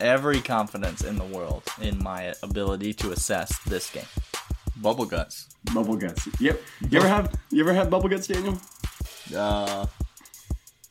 [0.00, 4.04] every confidence in the world in my ability to assess this game.
[4.76, 5.48] Bubble guts.
[5.74, 6.28] Bubble guts.
[6.40, 6.60] Yep.
[6.88, 8.58] You ever have you ever have bubble guts, Daniel?
[9.36, 9.86] Uh,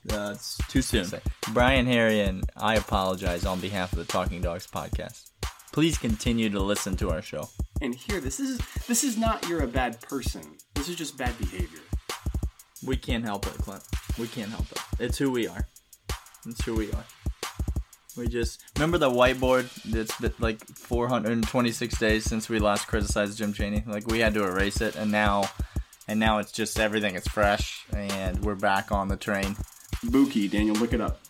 [0.06, 1.08] that's too soon.
[1.54, 5.32] Brian Herrien I apologize on behalf of the Talking Dogs podcast.
[5.72, 7.50] Please continue to listen to our show.
[7.82, 10.42] And here, this is this is not you're a bad person.
[10.76, 11.80] This is just bad behavior.
[12.86, 13.84] We can't help it, Clint.
[14.18, 14.80] We can't help it.
[15.00, 15.68] It's who we are.
[16.46, 17.06] It's who we are.
[18.20, 19.70] We just remember the whiteboard.
[19.96, 23.86] It's been like 426 days since we last criticized Jim Chaney.
[23.88, 25.50] Like we had to erase it, and now,
[26.06, 27.16] and now it's just everything.
[27.16, 29.56] is fresh, and we're back on the train.
[30.08, 31.22] Buki, Daniel, look it up.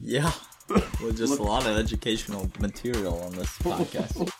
[0.00, 0.30] Yeah,
[0.68, 4.30] with just a lot of educational material on this podcast.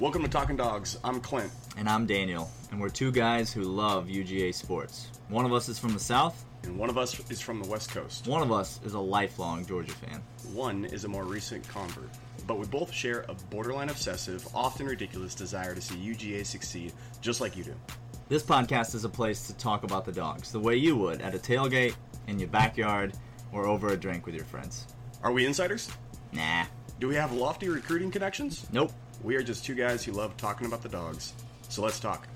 [0.00, 0.96] Welcome to Talking Dogs.
[1.04, 1.52] I'm Clint.
[1.76, 5.08] And I'm Daniel, and we're two guys who love UGA sports.
[5.28, 7.90] One of us is from the South, and one of us is from the West
[7.90, 8.26] Coast.
[8.26, 10.22] One of us is a lifelong Georgia fan.
[10.52, 12.10] One is a more recent convert.
[12.46, 17.40] But we both share a borderline obsessive, often ridiculous desire to see UGA succeed, just
[17.40, 17.74] like you do.
[18.28, 21.34] This podcast is a place to talk about the dogs, the way you would at
[21.34, 21.94] a tailgate,
[22.28, 23.12] in your backyard,
[23.52, 24.86] or over a drink with your friends.
[25.22, 25.90] Are we insiders?
[26.32, 26.64] Nah.
[27.00, 28.66] Do we have lofty recruiting connections?
[28.72, 28.92] Nope.
[29.22, 31.34] We are just two guys who love talking about the dogs.
[31.68, 32.26] So let's talk.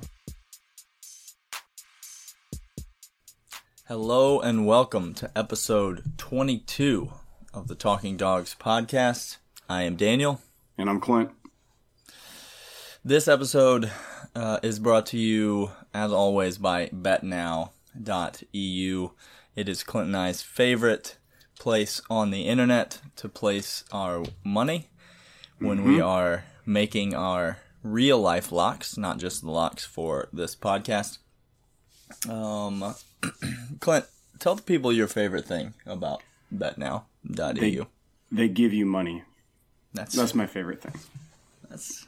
[3.89, 7.13] Hello and welcome to episode 22
[7.55, 9.37] of the Talking Dogs podcast.
[9.69, 10.41] I am Daniel.
[10.77, 11.31] And I'm Clint.
[13.05, 13.93] This episode
[14.35, 17.71] uh, is brought to you, as always, by betnow.eu.
[19.55, 21.17] It is Clint and I's favorite
[21.57, 24.89] place on the internet to place our money
[25.61, 25.89] when mm-hmm.
[25.91, 31.19] we are making our real life locks, not just the locks for this podcast.
[32.29, 32.95] Um,
[33.81, 34.07] Clint,
[34.39, 36.23] tell the people your favorite thing about
[36.55, 37.55] betnow.eu.
[37.55, 37.87] They,
[38.33, 39.25] they give you money.
[39.95, 40.95] That's that's my favorite thing.
[41.69, 42.07] That's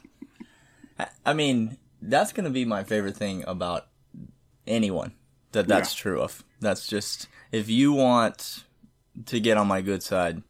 [1.25, 3.87] I mean, that's going to be my favorite thing about
[4.67, 5.13] anyone
[5.51, 6.01] that that's yeah.
[6.01, 6.43] true of.
[6.59, 8.63] That's just if you want
[9.25, 10.43] to get on my good side,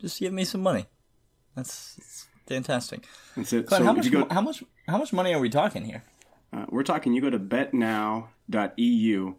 [0.00, 0.86] just give me some money.
[1.54, 3.06] That's, that's fantastic.
[3.36, 3.66] That's it.
[3.66, 6.02] Clint, so how much go, how much how much money are we talking here?
[6.52, 7.12] Uh, we're talking.
[7.14, 7.38] You go to
[8.50, 9.34] betnow.eu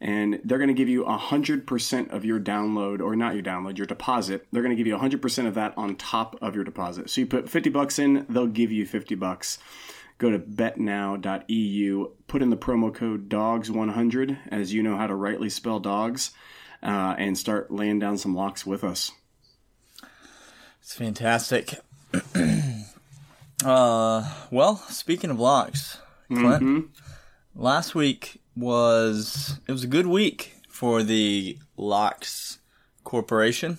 [0.00, 3.86] and they're going to give you 100% of your download or not your download your
[3.86, 4.46] deposit.
[4.52, 7.10] They're going to give you 100% of that on top of your deposit.
[7.10, 9.58] So you put 50 bucks in they'll give you 50 bucks.
[10.18, 15.48] Go to betnow.eu put in the promo code dogs100 as you know how to rightly
[15.48, 16.30] spell dogs
[16.82, 19.12] uh, and start laying down some locks with us.
[20.80, 21.74] It's fantastic.
[23.64, 24.22] Uh,
[24.52, 26.62] well speaking of locks clint?
[26.62, 27.07] Mm-hmm.
[27.58, 32.58] Last week was it was a good week for the Locks
[33.04, 33.78] Corporation.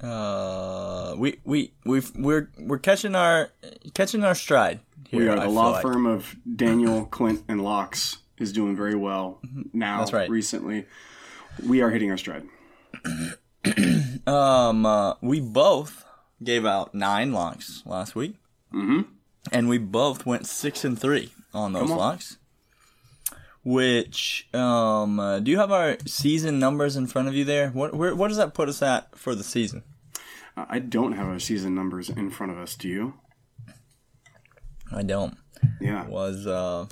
[0.00, 3.50] Uh, we we we we're we're catching our
[3.94, 5.20] catching our stride here.
[5.20, 5.82] We are the law like.
[5.82, 9.38] firm of Daniel Clint and Locks is doing very well
[9.72, 10.00] now.
[10.00, 10.28] That's right.
[10.28, 10.86] Recently,
[11.64, 12.44] we are hitting our stride.
[14.26, 16.04] um, uh, we both
[16.42, 18.36] gave out nine locks last week,
[18.72, 19.02] mm-hmm.
[19.52, 21.96] And we both went six and three on those on.
[21.96, 22.36] locks
[23.66, 27.70] which um, uh, do you have our season numbers in front of you there?
[27.70, 29.82] What where, what does that put us at for the season?
[30.56, 32.76] Uh, I don't have our season numbers in front of us.
[32.76, 33.14] Do you?
[34.92, 35.36] I don't.
[35.80, 36.04] Yeah.
[36.04, 36.86] It was uh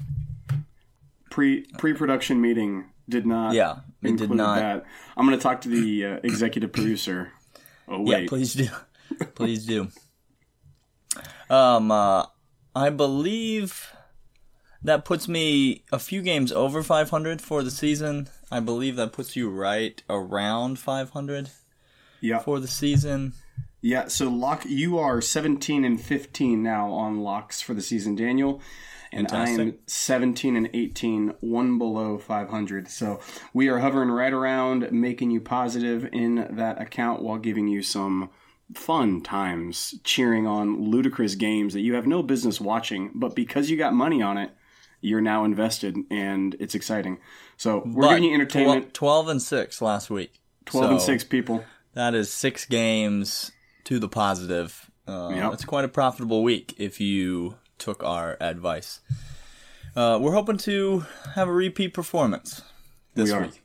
[1.31, 3.55] pre pre production meeting did not.
[3.55, 4.59] Yeah, it did not.
[4.59, 4.85] That.
[5.17, 7.31] I'm going to talk to the uh, executive producer.
[7.87, 8.69] Oh wait, yeah, please do,
[9.37, 9.89] please do.
[11.49, 12.25] Um, uh,
[12.75, 13.93] I believe
[14.83, 18.29] that puts me a few games over 500 for the season.
[18.51, 21.51] I believe that puts you right around 500
[22.21, 22.41] yeah.
[22.41, 23.33] for the season.
[23.81, 28.61] Yeah, so lock you are 17 and 15 now on locks for the season, Daniel.
[29.13, 29.59] And Fantastic.
[29.59, 32.89] I am 17 and 18, one below 500.
[32.89, 33.21] So
[33.53, 38.31] we are hovering right around making you positive in that account while giving you some
[38.77, 43.77] fun times cheering on ludicrous games that you have no business watching, but because you
[43.77, 44.51] got money on it,
[45.01, 47.19] you're now invested and it's exciting.
[47.57, 48.95] So we're but giving you entertainment.
[48.95, 50.41] 12, 12, and 6 last week.
[50.67, 51.65] 12 so and 6 people.
[51.95, 53.53] That is six games
[53.85, 54.91] to the positive.
[55.07, 55.53] Uh, yep.
[55.53, 59.01] It's quite a profitable week if you took our advice.
[59.95, 62.63] Uh, we're hoping to have a repeat performance
[63.15, 63.63] this we week.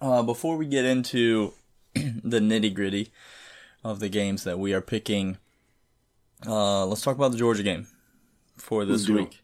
[0.00, 1.52] Uh, before we get into
[1.94, 3.12] the nitty gritty
[3.90, 5.38] of the games that we are picking,
[6.46, 7.86] uh, let's talk about the Georgia game
[8.56, 9.42] for this week.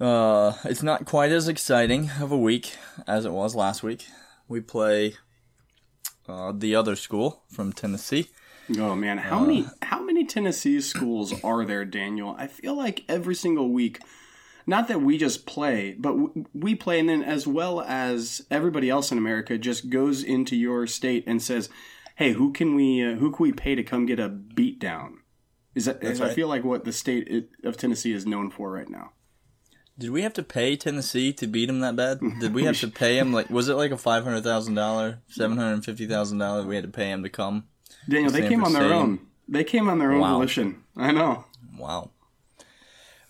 [0.00, 2.76] Uh, it's not quite as exciting of a week
[3.06, 4.06] as it was last week.
[4.48, 5.14] We play
[6.28, 8.30] uh, the other school from Tennessee.
[8.78, 12.34] Oh man, how uh, many how many Tennessee schools are there, Daniel?
[12.36, 14.00] I feel like every single week
[14.66, 16.14] not that we just play, but
[16.54, 20.86] we play, and then as well as everybody else in America just goes into your
[20.86, 21.68] state and says,
[22.14, 25.20] "Hey, who can we uh, who can we pay to come get a beat down?"
[25.74, 26.30] Is that is right.
[26.30, 29.12] I feel like what the state of Tennessee is known for right now.
[29.96, 32.20] Did we have to pay Tennessee to beat them that bad?
[32.40, 35.20] Did we have to pay them like was it like a five hundred thousand dollar,
[35.28, 37.64] seven hundred fifty thousand dollars we had to pay them to come?
[38.08, 39.02] Daniel, they came on their Stadium?
[39.02, 39.20] own.
[39.48, 40.32] They came on their own wow.
[40.34, 40.82] volition.
[40.96, 41.44] I know.
[41.78, 42.10] Wow.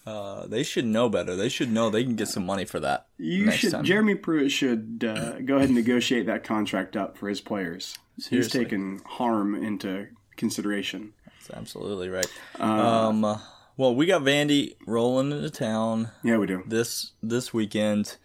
[0.07, 1.35] Uh, they should know better.
[1.35, 3.07] They should know they can get some money for that.
[3.17, 3.73] You should.
[3.73, 3.85] Time.
[3.85, 7.97] Jeremy Pruitt should uh, go ahead and negotiate that contract up for his players.
[8.19, 8.37] Seriously.
[8.37, 11.15] He's taken harm into consideration.
[11.27, 12.31] That's absolutely right.
[12.59, 13.39] Um, uh,
[13.77, 16.11] well, we got Vandy rolling into town.
[16.23, 18.17] Yeah, we do this this weekend.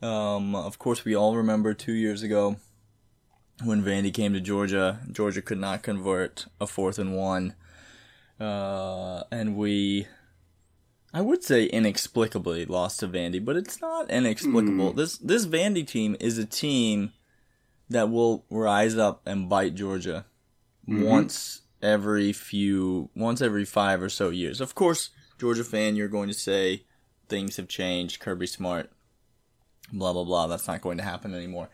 [0.00, 2.56] Um, of course, we all remember two years ago
[3.62, 5.00] when Vandy came to Georgia.
[5.10, 7.54] Georgia could not convert a fourth and one,
[8.38, 10.06] uh, and we
[11.12, 14.92] I would say inexplicably lost to Vandy, but it's not inexplicable.
[14.92, 14.96] Mm.
[14.96, 17.12] This this Vandy team is a team
[17.90, 20.26] that will rise up and bite Georgia
[20.88, 21.04] mm-hmm.
[21.04, 24.60] once every few once every 5 or so years.
[24.60, 26.84] Of course, Georgia fan, you're going to say
[27.28, 28.90] things have changed, Kirby Smart,
[29.92, 30.46] blah blah blah.
[30.46, 31.68] That's not going to happen anymore.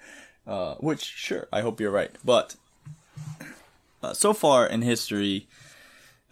[0.47, 2.11] Uh, which sure, I hope you're right.
[2.25, 2.57] But
[4.03, 5.49] uh, so far in history,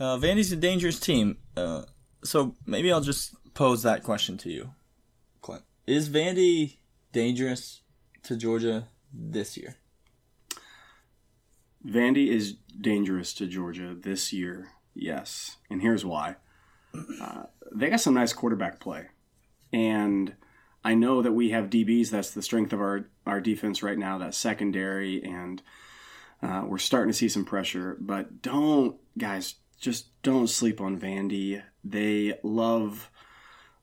[0.00, 1.38] uh, Vandy's a dangerous team.
[1.56, 1.82] Uh,
[2.24, 4.72] so maybe I'll just pose that question to you,
[5.40, 5.62] Clint.
[5.86, 6.76] Is Vandy
[7.12, 7.82] dangerous
[8.24, 9.76] to Georgia this year?
[11.86, 15.56] Vandy is dangerous to Georgia this year, yes.
[15.70, 16.36] And here's why.
[17.20, 19.06] Uh, they got some nice quarterback play.
[19.72, 20.34] And
[20.84, 22.10] I know that we have DBs.
[22.10, 25.22] That's the strength of our, our defense right now, that secondary.
[25.22, 25.62] And
[26.42, 27.96] uh, we're starting to see some pressure.
[28.00, 31.62] But don't, guys, just don't sleep on Vandy.
[31.84, 33.10] They love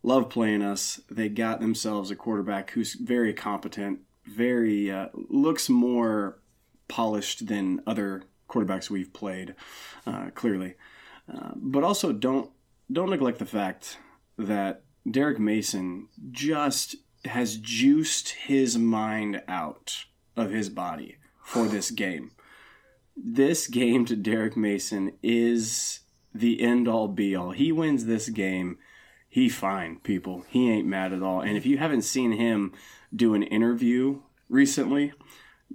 [0.06, 1.01] love playing us.
[1.10, 6.39] They got themselves a quarterback who's very competent, very uh, looks more
[6.88, 9.56] polished than other quarterbacks we've played,
[10.06, 10.75] uh, clearly.
[11.31, 12.51] Uh, but also don't
[12.92, 13.98] don't neglect the fact
[14.38, 16.95] that Derek Mason just
[17.25, 20.06] has juiced his mind out
[20.36, 22.31] of his body for this game.
[23.18, 26.01] This game to Derek Mason is
[26.33, 27.51] the end all be all.
[27.51, 28.77] He wins this game,
[29.30, 30.44] he fine, people.
[30.50, 31.42] He ain't mad at all.
[31.42, 32.74] And if you haven't seen him
[33.16, 35.14] do an interview recently,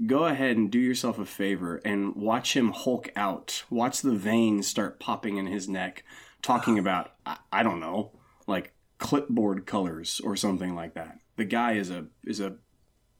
[0.07, 3.65] go ahead and do yourself a favor and watch him hulk out.
[3.71, 6.05] Watch the veins start popping in his neck,
[6.43, 8.13] talking about I, I don't know,
[8.47, 11.19] like clipboard colors or something like that.
[11.37, 12.57] The guy is a is a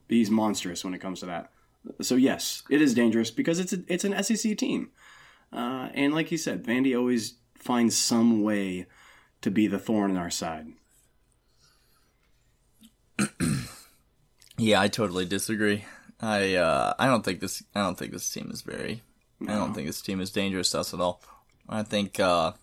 [0.07, 1.51] he's monstrous when it comes to that.
[2.01, 4.91] So yes, it is dangerous because it's a, it's an SEC team.
[5.51, 8.85] Uh, and like you said, Vandy always finds some way
[9.41, 10.67] to be the thorn in our side.
[14.61, 15.85] yeah, I totally disagree.
[16.19, 19.01] I uh, I don't think this I don't think this team is very
[19.39, 19.51] no.
[19.51, 21.21] I don't think this team is dangerous to us at all.
[21.67, 22.53] I think uh,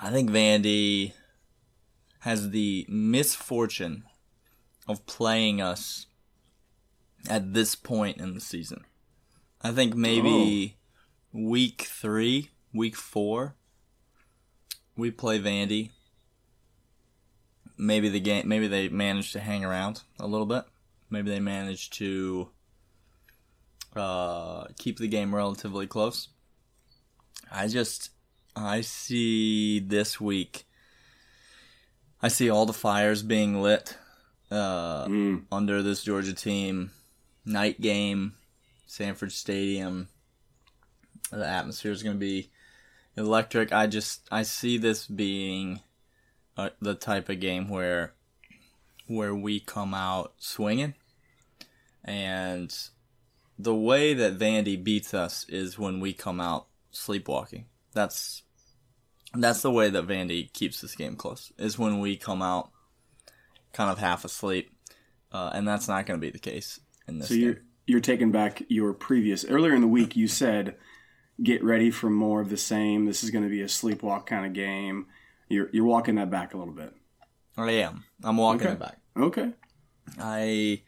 [0.00, 1.12] I think Vandy
[2.20, 4.04] has the misfortune
[4.86, 6.06] of playing us
[7.28, 8.84] at this point in the season.
[9.62, 10.76] I think maybe
[11.34, 11.38] oh.
[11.40, 13.54] week three, week four,
[14.96, 15.90] we play Vandy.
[17.80, 20.64] Maybe the game, maybe they manage to hang around a little bit.
[21.08, 22.50] Maybe they manage to
[23.96, 26.28] uh, keep the game relatively close.
[27.50, 28.10] I just,
[28.54, 30.66] I see this week.
[32.22, 33.96] I see all the fires being lit
[34.50, 35.44] uh, mm.
[35.50, 36.90] under this Georgia team.
[37.46, 38.34] Night game
[38.86, 40.08] Sanford Stadium.
[41.30, 42.50] The atmosphere is going to be
[43.16, 43.72] electric.
[43.72, 45.80] I just I see this being
[46.60, 48.14] uh, the type of game where
[49.06, 50.94] where we come out swinging,
[52.04, 52.74] and
[53.58, 57.66] the way that Vandy beats us is when we come out sleepwalking.
[57.92, 58.42] That's
[59.34, 61.52] that's the way that Vandy keeps this game close.
[61.58, 62.70] Is when we come out
[63.72, 64.70] kind of half asleep,
[65.32, 67.28] uh, and that's not going to be the case in this.
[67.28, 70.76] So game you're taking back your previous earlier in the week you said
[71.42, 74.46] get ready for more of the same this is going to be a sleepwalk kind
[74.46, 75.06] of game
[75.50, 76.94] you're you're walking that back a little bit
[77.56, 78.72] i am i'm walking okay.
[78.72, 79.52] it back okay
[80.18, 80.80] i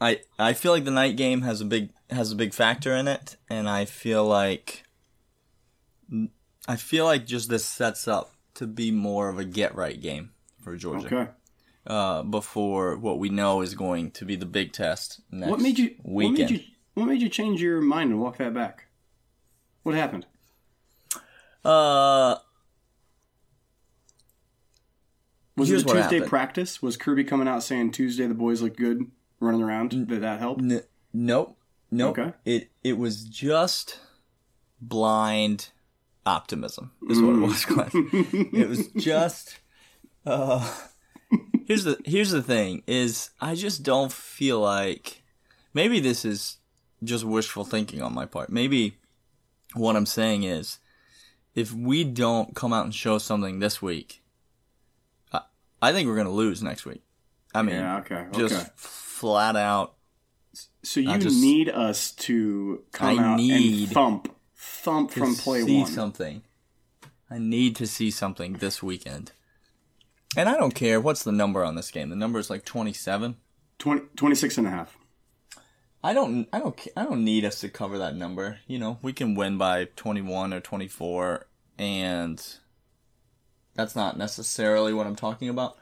[0.00, 3.06] i i feel like the night game has a big has a big factor in
[3.06, 4.84] it and i feel like
[6.66, 10.30] i feel like just this sets up to be more of a get right game
[10.62, 11.28] for georgia okay
[11.86, 15.78] uh, before what we know is going to be the big test next what made
[15.78, 16.38] you, weekend.
[16.38, 16.60] What made you,
[16.94, 18.86] what made you change your mind and walk that back?
[19.82, 20.26] What happened?
[21.64, 22.36] Uh,
[25.56, 26.82] was it Tuesday practice?
[26.82, 29.10] Was Kirby coming out saying Tuesday the boys look good
[29.40, 29.90] running around?
[29.90, 30.60] Did that help?
[30.60, 30.82] N-
[31.12, 31.56] nope.
[31.90, 32.18] Nope.
[32.18, 32.32] Okay.
[32.44, 34.00] It it was just
[34.80, 35.70] blind
[36.24, 37.90] optimism is what it was, Glenn.
[38.52, 39.58] it was just
[40.26, 40.76] uh
[41.66, 45.22] here's the here's the thing is I just don't feel like
[45.72, 46.58] maybe this is
[47.04, 48.50] just wishful thinking on my part.
[48.50, 48.98] Maybe
[49.74, 50.78] what I'm saying is
[51.54, 54.22] if we don't come out and show something this week,
[55.80, 57.02] I, think we're going to lose next week.
[57.54, 58.38] I mean, yeah, okay, okay.
[58.38, 59.94] just flat out.
[60.82, 65.62] So you just, need us to come I out need and thump, thump from play
[65.62, 65.90] see one.
[65.90, 66.42] something.
[67.30, 69.32] I need to see something this weekend.
[70.36, 72.10] And I don't care what's the number on this game.
[72.10, 73.36] The number is like 27.
[73.78, 74.96] 20, 26 and a half.
[76.04, 78.60] I don't I don't I don't need us to cover that number.
[78.68, 81.46] You know, we can win by 21 or 24
[81.78, 82.40] and
[83.76, 85.76] that's not necessarily what I'm talking about.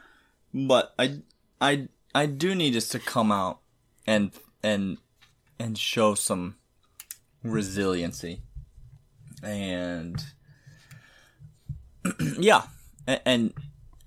[0.52, 1.20] But I
[1.60, 3.60] I I do need us to come out
[4.06, 4.32] and
[4.62, 4.98] and
[5.58, 6.56] and show some
[7.42, 8.42] resiliency.
[9.42, 10.22] And
[12.38, 12.62] yeah,
[13.06, 13.52] and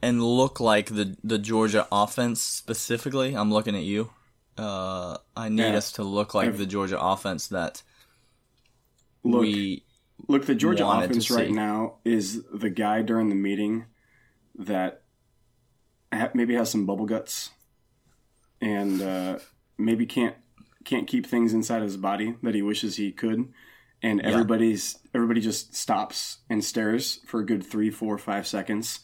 [0.02, 3.36] and look like the the Georgia offense specifically.
[3.36, 4.12] I'm looking at you.
[4.58, 5.78] Uh, I need yeah.
[5.78, 7.84] us to look like the Georgia offense that
[9.24, 9.84] look, we
[10.28, 10.46] look.
[10.46, 13.86] The Georgia offense right now is the guy during the meeting
[14.56, 15.02] that
[16.34, 17.52] maybe has some bubble guts
[18.62, 19.40] and uh,
[19.78, 20.36] maybe can't
[20.84, 23.52] can't keep things inside his body that he wishes he could
[24.02, 29.02] and everybody's everybody just stops and stares for a good three four five seconds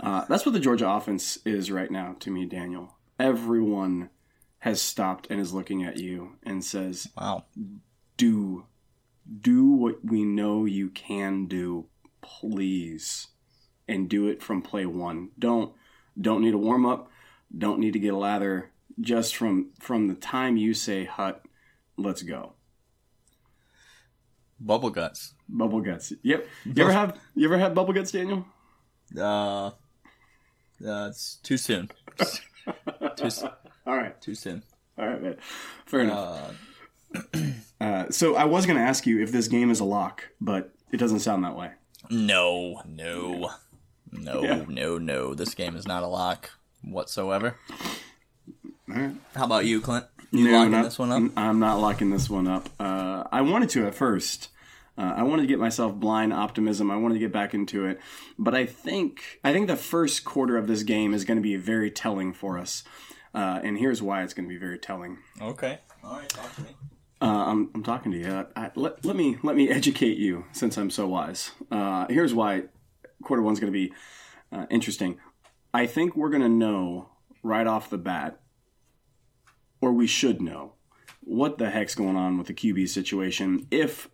[0.00, 2.96] uh, that's what the Georgia offense is right now to me, Daniel.
[3.18, 4.10] Everyone
[4.58, 7.44] has stopped and is looking at you and says, "Wow,
[8.16, 8.66] do
[9.40, 11.86] do what we know you can do,
[12.20, 13.28] please,
[13.88, 15.30] and do it from play one.
[15.38, 15.72] Don't
[16.20, 17.10] don't need a warm up.
[17.56, 18.70] Don't need to get a lather.
[19.00, 21.42] Just from from the time you say hut,
[21.96, 22.54] let's go."
[24.60, 25.34] Bubble guts.
[25.48, 26.12] Bubble guts.
[26.22, 26.46] Yep.
[26.64, 28.46] You ever have you ever had bubble guts, Daniel?
[29.16, 29.66] Uh,
[30.86, 31.90] uh, it's too soon.
[33.16, 33.28] too,
[33.86, 34.20] All right.
[34.20, 34.62] Too soon.
[34.98, 35.36] All right, man.
[35.86, 36.18] Fair enough.
[36.18, 36.52] Uh,
[37.80, 40.72] uh, so I was going to ask you if this game is a lock, but
[40.92, 41.70] it doesn't sound that way.
[42.10, 43.50] No, no,
[44.10, 44.64] no, yeah.
[44.68, 45.34] no, no.
[45.34, 46.50] This game is not a lock
[46.82, 47.56] whatsoever.
[48.86, 49.12] Right.
[49.34, 50.06] How about you, Clint?
[50.32, 51.32] You no, locking not, this one up?
[51.36, 52.68] I'm not locking this one up.
[52.80, 54.48] Uh, I wanted to at first,
[54.96, 56.90] uh, I wanted to get myself blind optimism.
[56.90, 58.00] I wanted to get back into it,
[58.38, 61.56] but I think I think the first quarter of this game is going to be
[61.56, 62.82] very telling for us,
[63.34, 65.18] uh, and here's why it's going to be very telling.
[65.40, 66.68] Okay, all right, talk to me.
[67.22, 68.46] Uh, I'm, I'm talking to you.
[68.56, 71.52] I, let, let me let me educate you since I'm so wise.
[71.70, 72.64] Uh, here's why
[73.22, 73.92] quarter one's going to be
[74.50, 75.20] uh, interesting.
[75.72, 77.10] I think we're going to know
[77.44, 78.40] right off the bat,
[79.80, 80.72] or we should know,
[81.20, 84.08] what the heck's going on with the QB situation if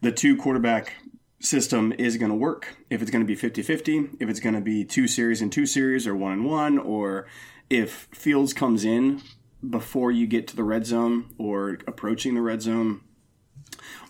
[0.00, 0.94] the two quarterback
[1.40, 2.78] system is going to work.
[2.88, 5.52] If it's going to be 50 50, if it's going to be two series and
[5.52, 7.26] two series or one and one, or
[7.68, 9.20] if Fields comes in
[9.68, 13.00] before you get to the red zone or approaching the red zone,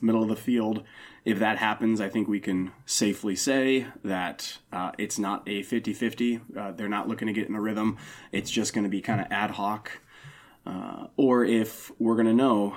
[0.01, 0.83] middle of the field.
[1.25, 5.93] If that happens, I think we can safely say that uh, it's not a 50
[5.93, 6.41] 50.
[6.57, 7.99] Uh, they're not looking to get in a rhythm.
[8.33, 10.01] It's just going to be kind of ad hoc.
[10.67, 12.77] Uh, or if we're going to know,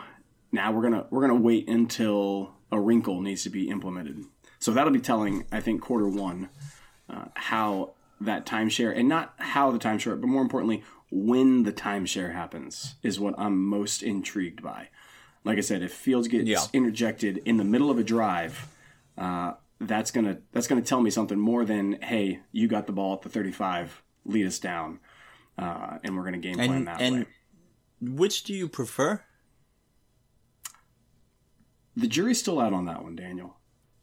[0.51, 4.23] now we're going to we're going to wait until a wrinkle needs to be implemented.
[4.59, 6.49] So that'll be telling, I think, quarter one,
[7.09, 12.33] uh, how that timeshare, and not how the timeshare, but more importantly, when the timeshare
[12.33, 14.89] happens, is what I'm most intrigued by.
[15.43, 16.63] Like I said, if Fields gets yeah.
[16.73, 18.67] interjected in the middle of a drive,
[19.17, 23.15] uh, that's gonna that's gonna tell me something more than hey, you got the ball
[23.15, 24.99] at the 35, lead us down,
[25.57, 27.25] uh, and we're gonna game plan and, that and way.
[28.01, 29.23] Which do you prefer?
[31.95, 33.57] The jury's still out on that one, Daniel.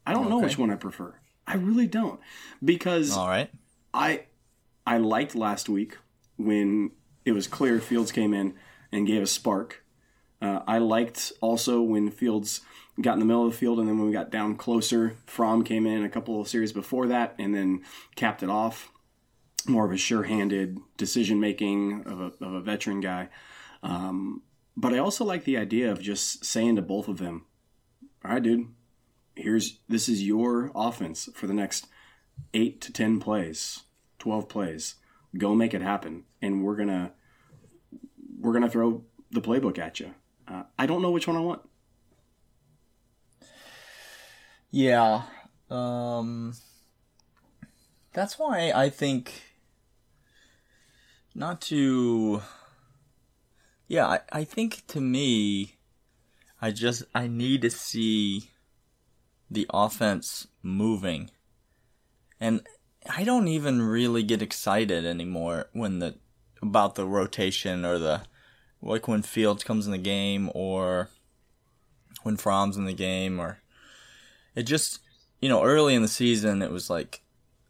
[0.06, 0.30] I don't okay.
[0.30, 1.14] know which one I prefer.
[1.46, 2.20] I really don't
[2.62, 3.50] because all right.
[3.94, 4.24] I
[4.86, 5.96] I liked last week
[6.36, 6.90] when
[7.28, 8.54] it was clear Fields came in
[8.90, 9.84] and gave a spark.
[10.40, 12.60] Uh, I liked also when Fields
[13.00, 15.62] got in the middle of the field and then when we got down closer, Fromm
[15.62, 17.84] came in a couple of series before that and then
[18.16, 18.90] capped it off.
[19.66, 23.28] More of a sure-handed decision making of a, of a veteran guy.
[23.82, 24.42] Um,
[24.76, 27.44] but I also like the idea of just saying to both of them,
[28.24, 28.68] all right, dude,
[29.36, 31.86] here's this is your offense for the next
[32.54, 33.84] eight to 10 plays,
[34.18, 34.94] 12 plays.
[35.36, 37.12] go make it happen, and we're gonna
[38.40, 40.14] we're gonna throw the playbook at you.
[40.46, 41.62] Uh, I don't know which one I want.
[44.70, 45.22] Yeah,
[45.70, 46.54] um,
[48.12, 49.32] that's why I think
[51.34, 52.42] not to.
[53.86, 55.76] Yeah, I, I think to me,
[56.60, 58.50] I just I need to see
[59.50, 61.30] the offense moving.
[62.40, 62.66] And
[63.08, 66.16] I don't even really get excited anymore when the
[66.62, 68.22] about the rotation or the
[68.80, 71.10] like when Fields comes in the game or
[72.22, 73.58] when Fromm's in the game or
[74.54, 75.00] it just
[75.40, 77.22] you know early in the season it was like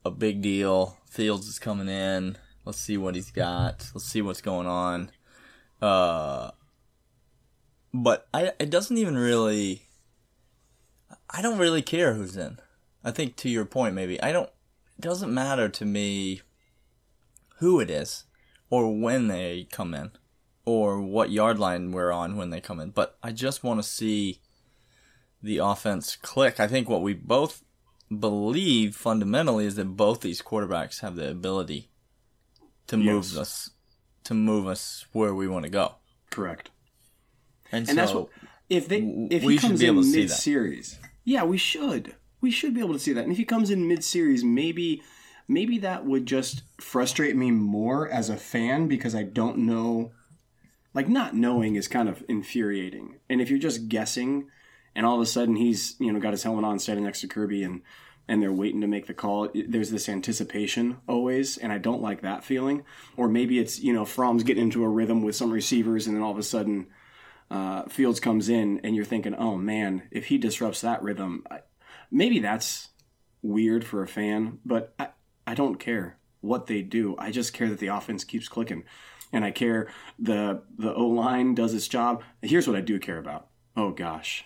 [0.05, 0.99] a big deal.
[1.09, 2.37] Fields is coming in.
[2.65, 3.91] Let's see what he's got.
[3.95, 5.11] Let's see what's going on.
[5.81, 6.51] Uh,
[7.95, 9.83] but I it doesn't even really.
[11.31, 12.59] I don't really care who's in.
[13.05, 14.51] I think to your point, maybe I don't.
[14.99, 16.43] It doesn't matter to me
[17.59, 18.25] who it is,
[18.71, 20.11] or when they come in,
[20.65, 22.91] or what yard line we're on when they come in.
[22.91, 24.41] But I just want to see
[25.43, 26.61] the offense click.
[26.61, 27.65] I think what we both
[28.17, 31.91] believe fundamentally is that both these quarterbacks have the ability
[32.87, 33.37] to move yes.
[33.37, 33.71] us
[34.25, 35.95] to move us where we want to go.
[36.31, 36.71] Correct.
[37.73, 38.29] And, and so that's what
[38.69, 38.99] if they
[39.31, 43.13] if he comes in mid series, yeah, we should we should be able to see
[43.13, 43.23] that.
[43.23, 45.03] And if he comes in mid series, maybe
[45.49, 50.13] maybe that would just frustrate me more as a fan because I don't know.
[50.95, 53.17] Like not knowing is kind of infuriating.
[53.29, 54.49] And if you're just guessing,
[54.95, 57.29] and all of a sudden he's you know got his helmet on, standing next to
[57.29, 57.83] Kirby, and
[58.29, 59.49] and they're waiting to make the call.
[59.55, 62.85] There's this anticipation always, and I don't like that feeling.
[63.17, 66.23] Or maybe it's you know Fromm's getting into a rhythm with some receivers, and then
[66.23, 66.89] all of a sudden
[67.51, 71.61] uh, Fields comes in, and you're thinking, oh man, if he disrupts that rhythm, I,
[72.11, 72.89] maybe that's
[73.43, 75.09] weird for a fan, but I,
[75.49, 77.17] I don't care what they do.
[77.19, 78.85] I just care that the offense keeps clicking,
[79.33, 79.89] and I care
[80.19, 82.23] the the O line does its job.
[82.43, 83.49] Here's what I do care about.
[83.75, 84.45] Oh gosh,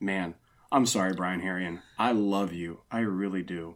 [0.00, 0.34] man,
[0.72, 1.82] I'm sorry, Brian Herrien.
[1.98, 2.80] I love you.
[2.90, 3.74] I really do.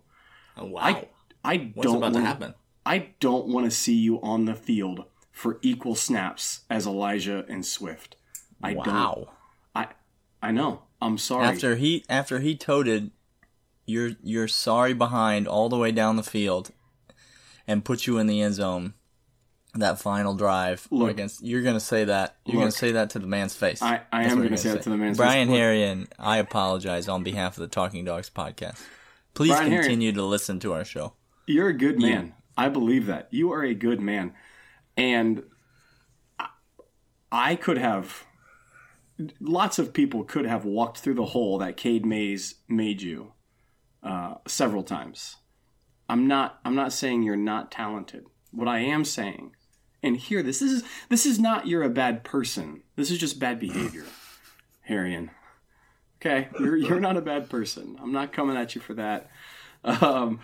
[0.57, 0.81] Oh, wow.
[0.81, 1.09] I
[1.45, 2.55] I What's don't about wanna, to happen?
[2.87, 7.67] I don't want to see you on the field for equal snaps as Elijah and
[7.67, 8.17] Swift.
[8.62, 8.85] I wow.
[8.85, 9.29] don't.
[9.75, 9.88] I
[10.43, 10.85] I know.
[11.03, 11.49] I'm sorry.
[11.49, 13.11] After he after he toted
[13.90, 16.70] your your sorry behind all the way down the field
[17.66, 18.94] and put you in the end zone
[19.74, 23.18] that final drive look, against you're gonna say that you're look, gonna say that to
[23.18, 23.83] the man's face.
[23.83, 25.57] I, I am gonna, say that to the man's Brian face.
[25.57, 28.81] Brian Herrien, I apologize on behalf of the Talking Dogs podcast.
[29.35, 31.14] Please Brian continue to listen to our show.
[31.46, 32.26] You're a good man.
[32.26, 33.29] You, I believe that.
[33.31, 34.35] You are a good man.
[34.96, 35.44] And
[37.31, 38.24] I could have
[39.40, 43.33] lots of people could have walked through the hole that Cade Mays made you
[44.03, 45.37] uh, several times.
[46.09, 46.61] I'm not.
[46.65, 48.25] I'm not saying you're not talented.
[48.51, 49.55] What I am saying,
[50.03, 52.83] and here, this this is this is not you're a bad person.
[52.97, 54.05] This is just bad behavior,
[54.89, 55.31] Herrien.
[56.21, 57.97] Okay, you're you're not a bad person.
[58.03, 59.31] I'm not coming at you for that.
[59.85, 60.41] Um,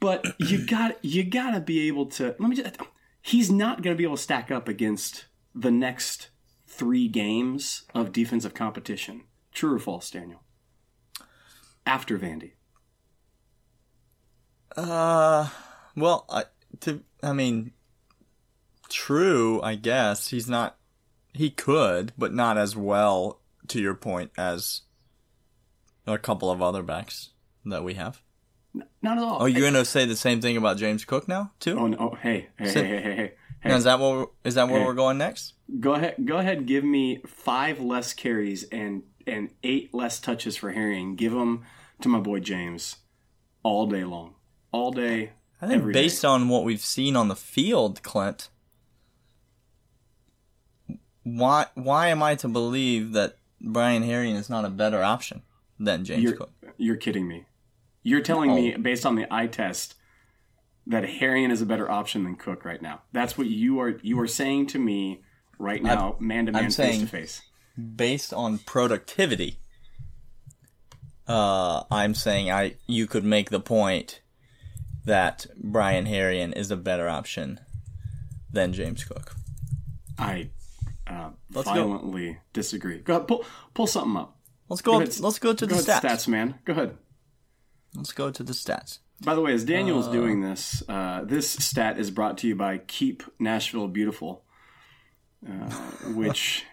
[0.00, 2.36] but you got you got to be able to.
[2.38, 2.76] Let me just.
[3.20, 6.28] He's not going to be able to stack up against the next
[6.66, 9.22] three games of defensive competition.
[9.52, 10.42] True or false, Daniel?
[11.86, 12.52] After Vandy.
[14.76, 15.48] Uh,
[15.96, 16.44] well, I
[16.80, 17.72] to I mean,
[18.88, 19.60] true.
[19.62, 20.76] I guess he's not.
[21.32, 23.40] He could, but not as well.
[23.68, 24.82] To your point, as
[26.06, 27.30] a couple of other backs
[27.64, 28.20] that we have.
[29.02, 29.42] Not at all.
[29.42, 31.78] Oh, you're going to say the same thing about James Cook now, too?
[31.78, 31.96] Oh, no.
[31.98, 33.32] Oh, hey, hey, hey, hey, hey, hey.
[33.64, 34.84] Now, is that what is that where hey.
[34.84, 35.54] we're going next?
[35.80, 36.16] Go ahead.
[36.24, 36.66] Go ahead.
[36.66, 41.64] Give me five less carries and and eight less touches for Herrien, and Give them
[42.02, 42.96] to my boy James
[43.62, 44.34] all day long,
[44.74, 45.30] all day.
[45.62, 46.28] I think based day.
[46.28, 48.48] on what we've seen on the field, Clint,
[51.22, 55.42] why why am I to believe that Brian Herrien is not a better option
[55.78, 56.50] than James you're, Cook?
[56.76, 57.46] You're kidding me.
[58.02, 58.56] You're telling no.
[58.56, 59.94] me based on the eye test
[60.86, 63.02] that Herrien is a better option than Cook right now.
[63.12, 65.22] That's what you are you are saying to me
[65.58, 67.42] right now, man to man, face to face.
[67.96, 69.60] Based on productivity,
[71.28, 74.20] uh, I'm saying I you could make the point
[75.04, 77.60] that Brian Herrien is a better option
[78.50, 79.34] than James Cook.
[80.18, 80.50] I
[81.06, 82.38] uh, let's violently go.
[82.52, 82.98] disagree.
[82.98, 84.38] Go ahead, pull pull something up.
[84.68, 84.92] Let's go.
[84.92, 86.00] go let's go to go the stats.
[86.00, 86.54] stats, man.
[86.64, 86.96] Go ahead.
[87.94, 88.98] Let's go to the stats.
[89.20, 92.56] By the way, as Daniel's uh, doing this, uh, this stat is brought to you
[92.56, 94.44] by Keep Nashville Beautiful,
[95.46, 95.70] uh,
[96.14, 96.64] which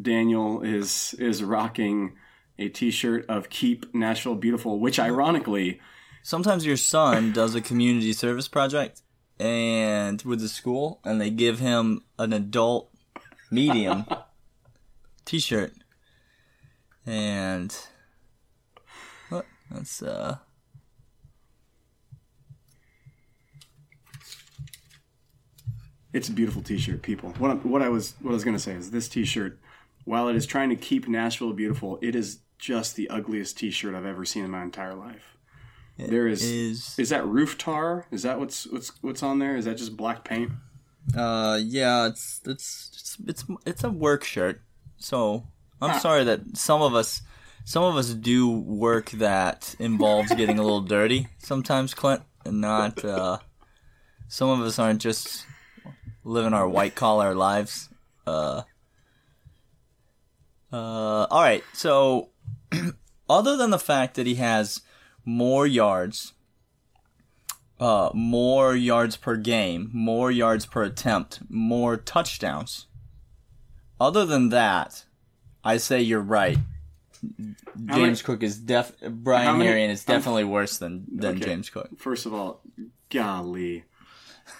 [0.00, 2.16] Daniel is is rocking
[2.58, 5.80] a T-shirt of Keep Nashville Beautiful, which ironically,
[6.26, 9.00] sometimes your son does a community service project,
[9.38, 12.90] and with the school, and they give him an adult
[13.48, 14.04] medium
[15.24, 15.72] T-shirt,
[17.06, 17.76] and
[19.28, 19.46] what?
[19.70, 20.38] That's uh.
[26.12, 27.34] It's a beautiful T-shirt, people.
[27.38, 29.60] What I, what I was what I was gonna say is this T-shirt,
[30.04, 34.06] while it is trying to keep Nashville beautiful, it is just the ugliest T-shirt I've
[34.06, 35.35] ever seen in my entire life.
[35.98, 38.06] It there is, is is that roof tar?
[38.10, 39.56] Is that what's what's what's on there?
[39.56, 40.52] Is that just black paint?
[41.16, 44.60] Uh, yeah, it's it's it's it's, it's a work shirt.
[44.98, 45.46] So
[45.80, 45.98] I'm ah.
[45.98, 47.22] sorry that some of us
[47.64, 53.04] some of us do work that involves getting a little dirty sometimes, Clint, and not
[53.04, 53.38] uh,
[54.28, 55.46] some of us aren't just
[56.24, 57.88] living our white collar lives.
[58.26, 58.62] Uh,
[60.72, 62.30] uh, all right, so
[63.28, 64.80] other than the fact that he has
[65.26, 66.32] more yards,
[67.78, 72.86] uh, more yards per game, more yards per attempt, more touchdowns.
[74.00, 75.04] Other than that,
[75.64, 76.58] I say you're right.
[77.22, 81.46] James many, Cook is def Brian many, Herrien is definitely um, worse than than okay.
[81.46, 81.98] James Cook.
[81.98, 82.60] First of all,
[83.10, 83.84] golly.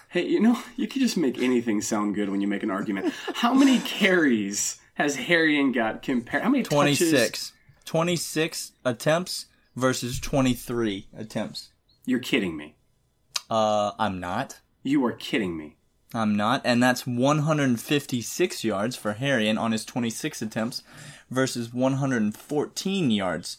[0.08, 3.12] Hey, you know, you can just make anything sound good when you make an argument.
[3.34, 6.42] How many carries has Herrien got compared?
[6.42, 7.10] How many 26.
[7.10, 7.52] Touches?
[7.84, 9.46] 26 attempts
[9.76, 11.68] versus 23 attempts.
[12.04, 12.74] You're kidding me.
[13.48, 14.60] Uh, I'm not.
[14.82, 15.76] You are kidding me.
[16.14, 20.82] I'm not, and that's 156 yards for Herrien on his 26 attempts
[21.30, 23.58] versus 114 yards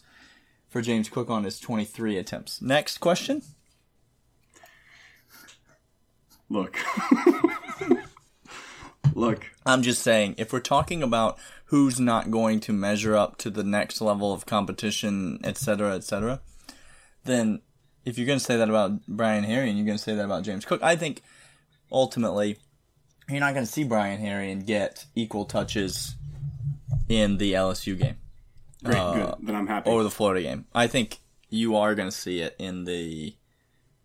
[0.68, 2.60] for James Cook on his 23 attempts.
[2.62, 3.42] Next question.
[6.48, 6.78] Look.
[9.14, 9.46] Look.
[9.66, 13.64] I'm just saying, if we're talking about who's not going to measure up to the
[13.64, 16.40] next level of competition, etc., etc.,
[17.24, 17.60] then
[18.04, 20.42] if you're going to say that about Brian Herrien you're going to say that about
[20.42, 20.82] James Cook.
[20.82, 21.22] I think
[21.92, 22.58] ultimately
[23.28, 26.14] you're not going to see Brian Herrien get equal touches
[27.08, 28.16] in the LSU game.
[28.82, 29.46] Great, uh, good.
[29.46, 29.90] Then I'm happy.
[29.90, 30.66] Or the Florida game.
[30.74, 31.18] I think
[31.50, 33.34] you are going to see it in the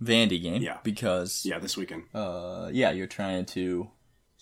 [0.02, 0.62] Vandy game.
[0.62, 0.78] Yeah.
[0.84, 1.46] Because.
[1.46, 2.04] Yeah, this weekend.
[2.14, 3.90] Uh, yeah, you're trying to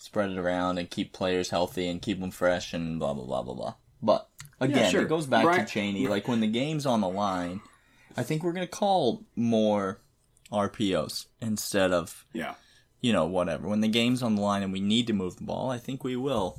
[0.02, 3.42] spread it around and keep players healthy and keep them fresh and blah blah blah
[3.42, 3.74] blah blah.
[4.02, 4.28] But
[4.60, 5.02] again, yeah, sure.
[5.02, 6.08] it goes back Brian, to Chaney.
[6.08, 7.60] Like when the game's on the line,
[8.16, 10.00] I think we're gonna call more
[10.50, 12.54] RPOs instead of yeah,
[13.00, 13.68] you know whatever.
[13.68, 16.02] When the game's on the line and we need to move the ball, I think
[16.02, 16.58] we will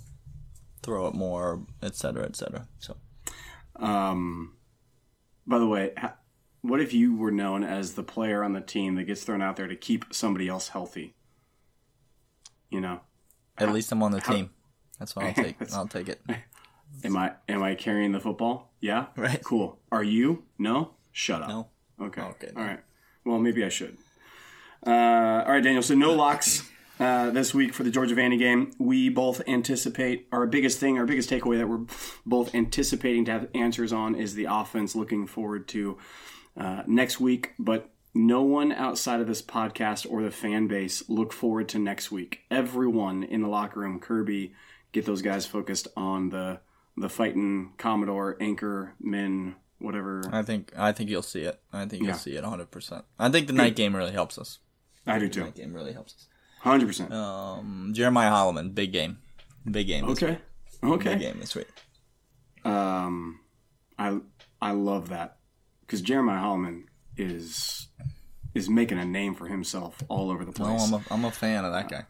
[0.81, 2.23] throw it more, etc.
[2.23, 2.69] etc.
[2.79, 2.95] So,
[3.75, 4.55] um,
[5.45, 5.93] by the way.
[6.61, 9.57] what if you were known as the player on the team that gets thrown out
[9.57, 11.13] there to keep somebody else healthy?
[12.69, 13.01] You know,
[13.57, 14.49] at least I'm on the team.
[14.99, 15.55] That's what I'll take.
[15.73, 16.21] I'll take it.
[17.03, 18.71] Am I am I carrying the football?
[18.79, 19.07] Yeah.
[19.17, 19.43] Right.
[19.43, 19.79] Cool.
[19.91, 20.43] Are you?
[20.59, 20.91] No.
[21.11, 21.49] Shut up.
[21.49, 21.67] No.
[21.99, 22.21] Okay.
[22.21, 22.51] Okay.
[22.55, 22.79] All right.
[23.25, 23.97] Well, maybe I should.
[24.85, 24.91] Uh,
[25.45, 25.81] all right, Daniel.
[25.81, 28.71] So no locks uh, this week for the Georgia Vandy game.
[28.77, 31.85] We both anticipate our biggest thing, our biggest takeaway that we're
[32.25, 34.95] both anticipating to have answers on is the offense.
[34.95, 35.97] Looking forward to
[36.55, 41.33] uh, next week, but no one outside of this podcast or the fan base look
[41.33, 42.41] forward to next week.
[42.51, 44.53] Everyone in the locker room, Kirby,
[44.91, 46.59] get those guys focused on the
[46.95, 50.21] the fighting Commodore, Anchor, Men, whatever.
[50.31, 51.59] I think I think you'll see it.
[51.71, 52.17] I think you'll yeah.
[52.17, 52.69] see it 100.
[52.69, 54.59] percent I think the night game really helps us.
[55.07, 55.39] I do too.
[55.39, 56.27] The night game really helps us.
[56.59, 57.11] Hundred percent.
[57.11, 59.17] Um, Jeremiah Holloman, big game,
[59.69, 60.05] big game.
[60.05, 60.37] Okay.
[60.83, 61.13] Okay.
[61.13, 61.67] Big game this week.
[62.63, 63.39] Um,
[63.97, 64.19] I
[64.61, 65.37] I love that
[65.81, 66.83] because Jeremiah Holloman
[67.17, 67.87] is
[68.53, 70.81] is making a name for himself all over the place.
[70.81, 72.05] Oh, I'm a, I'm a fan of that guy.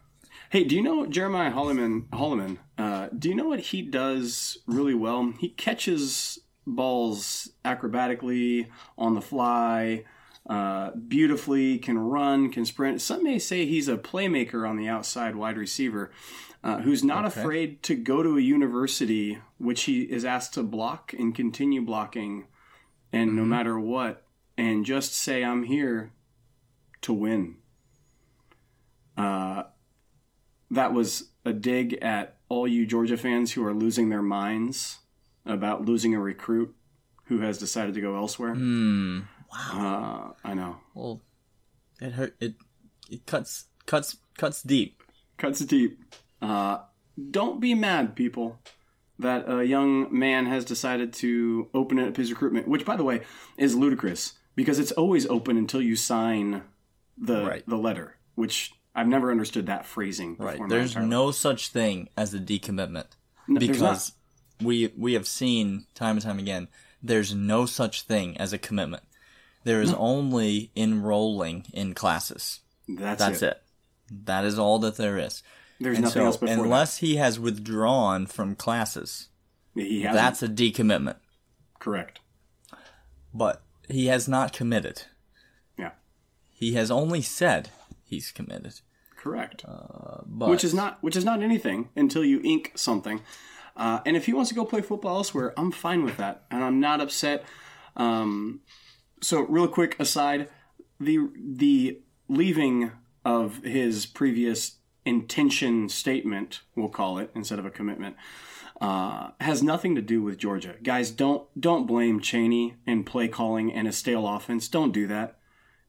[0.50, 2.08] Hey, do you know Jeremiah Holliman?
[2.10, 5.32] Holloman, uh, do you know what he does really well?
[5.38, 10.04] He catches balls acrobatically on the fly,
[10.48, 13.00] uh, beautifully, can run, can sprint.
[13.00, 16.10] Some may say he's a playmaker on the outside wide receiver.
[16.62, 17.40] Uh, who's not okay.
[17.40, 22.46] afraid to go to a university which he is asked to block and continue blocking
[23.12, 23.38] and mm-hmm.
[23.38, 24.23] no matter what
[24.56, 26.12] and just say i'm here
[27.04, 27.56] to win.
[29.16, 29.64] Uh,
[30.70, 34.98] that was a dig at all you Georgia fans who are losing their minds
[35.46, 36.74] about losing a recruit
[37.26, 38.54] who has decided to go elsewhere.
[38.54, 40.78] Mm, wow, uh, I know.
[40.94, 41.20] Well,
[42.00, 42.34] it hurt.
[42.40, 42.54] It
[43.10, 45.02] it cuts cuts cuts deep.
[45.36, 46.02] Cuts deep.
[46.40, 46.78] Uh,
[47.30, 48.58] don't be mad, people,
[49.18, 53.20] that a young man has decided to open up his recruitment, which, by the way,
[53.58, 56.62] is ludicrous because it's always open until you sign
[57.16, 57.64] the right.
[57.66, 60.36] the letter, which I've never understood that phrasing.
[60.38, 60.60] Right.
[60.68, 63.06] There's no such thing as a decommitment
[63.48, 64.12] no, because
[64.62, 66.68] we we have seen time and time again.
[67.02, 69.02] There's no such thing as a commitment.
[69.64, 69.98] There is no.
[69.98, 72.60] only enrolling in classes.
[72.86, 73.46] That's, That's it.
[73.46, 73.62] it.
[74.26, 75.42] That is all that there is.
[75.80, 77.06] There's and nothing so, else before Unless that.
[77.06, 79.28] he has withdrawn from classes,
[79.74, 81.16] he that's a decommitment.
[81.78, 82.20] Correct.
[83.32, 85.02] But he has not committed.
[85.78, 85.92] Yeah.
[86.52, 87.70] He has only said
[88.04, 88.80] he's committed.
[89.16, 89.64] Correct.
[89.66, 93.22] Uh, but, which is not which is not anything until you ink something.
[93.76, 96.62] Uh, and if he wants to go play football elsewhere, I'm fine with that, and
[96.62, 97.44] I'm not upset.
[97.96, 98.60] Um,
[99.20, 100.48] so, real quick aside,
[101.00, 102.92] the the leaving
[103.24, 108.16] of his previous intention statement, we'll call it instead of a commitment,
[108.84, 110.74] uh, has nothing to do with Georgia.
[110.82, 114.68] Guys, don't don't blame Chaney and play calling and a stale offense.
[114.68, 115.38] Don't do that.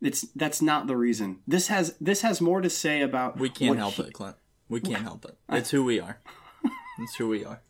[0.02, 1.40] It's that's not the reason.
[1.46, 3.38] This has this has more to say about.
[3.38, 4.38] We can't help he, it, Clint.
[4.70, 5.38] We can't help it.
[5.50, 6.20] It's who we are.
[7.00, 7.62] It's who we are.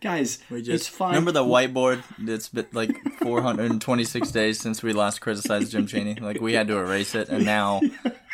[0.00, 1.14] Guys, we just, it's fine.
[1.14, 2.02] Remember the whiteboard?
[2.18, 6.16] It's been like 426 days since we last criticized Jim Chaney.
[6.16, 7.80] Like we had to erase it, and now,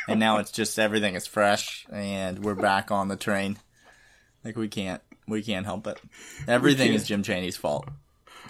[0.08, 3.58] and now it's just everything is fresh, and we're back on the train.
[4.44, 6.00] Like we can't, we can't help it.
[6.48, 7.88] Everything is Jim Chaney's fault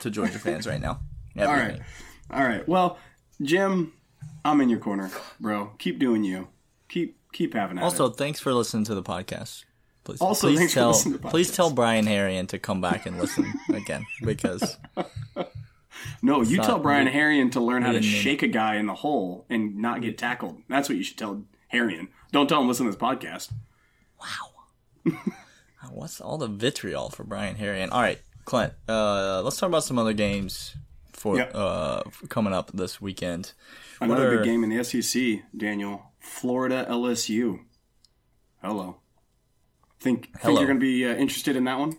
[0.00, 1.00] to Georgia fans right now.
[1.37, 1.82] Everything.
[2.30, 2.68] All right, all right.
[2.68, 2.98] Well,
[3.42, 3.92] Jim,
[4.44, 5.72] I'm in your corner, bro.
[5.78, 6.48] Keep doing you.
[6.88, 7.82] Keep keep having it.
[7.82, 9.64] Also, thanks for listening to the podcast.
[10.04, 10.94] Please, also, please tell
[11.30, 14.78] please tell Brian Herrien to come back and listen again because.
[16.22, 19.46] no, you tell Brian Herrien to learn how to shake a guy in the hole
[19.48, 20.62] and not get tackled.
[20.68, 22.08] That's what you should tell Herrien.
[22.32, 23.52] Don't tell him listen to this podcast.
[24.20, 25.32] Wow.
[25.90, 27.90] What's all the vitriol for Brian Herrien?
[27.90, 28.72] All right, Clint.
[28.88, 30.76] Uh, let's talk about some other games
[31.12, 31.52] for yep.
[31.54, 33.52] uh, coming up this weekend.
[34.00, 36.12] Another big game in the SEC, Daniel.
[36.20, 37.60] Florida LSU.
[38.62, 38.98] Hello.
[40.00, 40.56] Think Hello.
[40.56, 41.96] think you're going to be uh, interested in that one?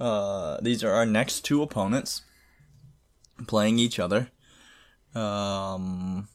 [0.00, 2.22] Uh, these are our next two opponents
[3.46, 4.30] playing each other.
[5.14, 6.28] Um,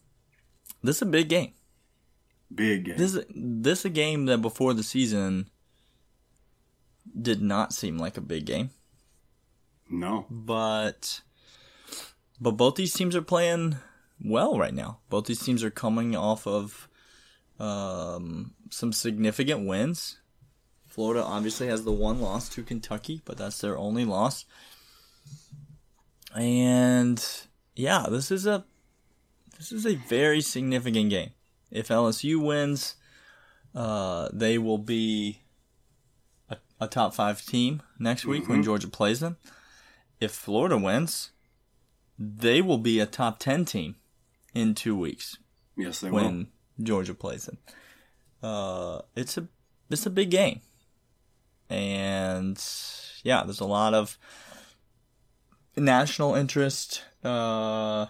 [0.82, 1.53] this is a big game.
[2.53, 2.97] Big game.
[2.97, 5.49] This is, this is a game that before the season
[7.20, 8.72] did not seem like a big game.
[9.89, 10.26] No.
[10.30, 11.22] But
[12.39, 13.78] but both these teams are playing
[14.24, 15.00] well right now.
[15.10, 16.88] Both these teams are coming off of
[17.60, 20.20] um, some significant wins.
[20.88, 24.46] Florida obviously has the one loss to Kentucky, but that's their only loss.
[26.36, 27.24] And
[27.76, 28.66] yeah, this is a
[29.58, 31.32] this is a very significant game.
[31.72, 32.96] If LSU wins,
[33.74, 35.42] uh, they will be
[36.84, 38.54] a, top five team next week mm-hmm.
[38.54, 39.38] when Georgia plays them.
[40.19, 41.32] If Florida wins,
[42.17, 43.96] they will be a top ten team
[44.54, 45.38] in two weeks.
[45.76, 46.32] Yes, they when will.
[46.32, 46.48] When
[46.82, 47.58] Georgia plays them.
[48.41, 49.48] Uh, it's a
[49.89, 50.62] it's a big game
[51.74, 52.63] and
[53.24, 54.17] yeah, there's a lot of
[55.76, 57.04] national interest.
[57.24, 58.08] Uh,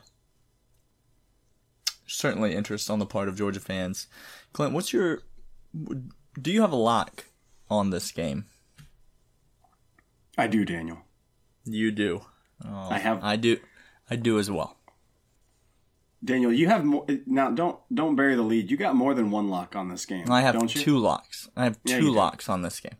[2.06, 4.08] certainly interest on the part of Georgia fans.
[4.52, 5.22] Clint, what's your?
[5.74, 7.26] Do you have a lock
[7.70, 8.46] on this game?
[10.38, 11.00] I do, Daniel.
[11.66, 12.22] You do.
[12.66, 13.24] Oh, I have.
[13.24, 13.58] I do.
[14.10, 14.78] I do as well.
[16.24, 17.52] Daniel, you have more now.
[17.52, 18.72] Don't don't bury the lead.
[18.72, 20.32] You got more than one lock on this game.
[20.32, 21.50] I have two locks.
[21.56, 22.96] I have two yeah, locks on this game.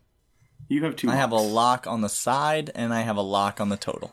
[0.68, 1.08] You have two.
[1.08, 1.20] I locks.
[1.20, 4.12] have a lock on the side, and I have a lock on the total.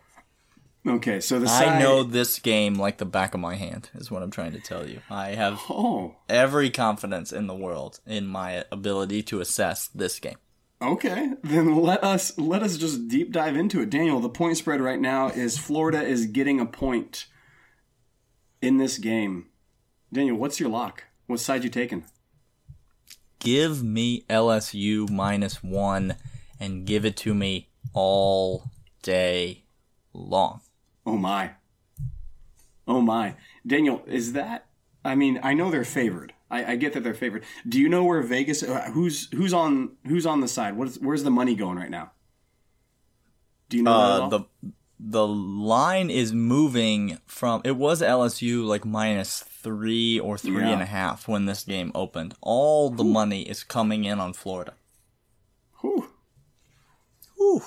[0.87, 1.67] Okay, so the side...
[1.67, 3.91] I know this game like the back of my hand.
[3.93, 5.01] Is what I'm trying to tell you.
[5.11, 6.15] I have oh.
[6.27, 10.37] every confidence in the world in my ability to assess this game.
[10.81, 13.91] Okay, then let us let us just deep dive into it.
[13.91, 17.27] Daniel, the point spread right now is Florida is getting a point
[18.63, 19.47] in this game.
[20.11, 21.03] Daniel, what's your lock?
[21.27, 22.05] What side you taking?
[23.39, 26.15] Give me LSU minus one
[26.59, 28.71] and give it to me all
[29.03, 29.65] day
[30.13, 30.61] long.
[31.05, 31.51] Oh my.
[32.87, 33.35] Oh my.
[33.65, 34.65] Daniel, is that
[35.05, 36.33] I mean, I know they're favored.
[36.51, 37.43] I, I get that they're favored.
[37.67, 40.75] Do you know where Vegas uh, who's who's on who's on the side?
[40.75, 42.11] What is where's the money going right now?
[43.69, 44.41] Do you know uh, the
[44.99, 50.73] the line is moving from it was LSU like minus three or three yeah.
[50.73, 52.35] and a half when this game opened.
[52.41, 53.11] All the Ooh.
[53.11, 54.73] money is coming in on Florida.
[55.79, 56.09] Whew.
[57.37, 57.63] Whew.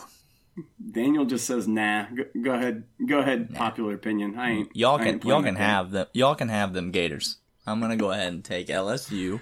[0.92, 2.85] Daniel just says, "Nah." Go, go ahead.
[3.05, 3.51] Go ahead.
[3.51, 3.59] Nah.
[3.59, 4.38] Popular opinion.
[4.38, 4.77] I ain't.
[4.77, 6.07] Y'all can y'all can have them.
[6.12, 7.38] Y'all can have them Gators.
[7.66, 9.40] I'm gonna go ahead and take LSU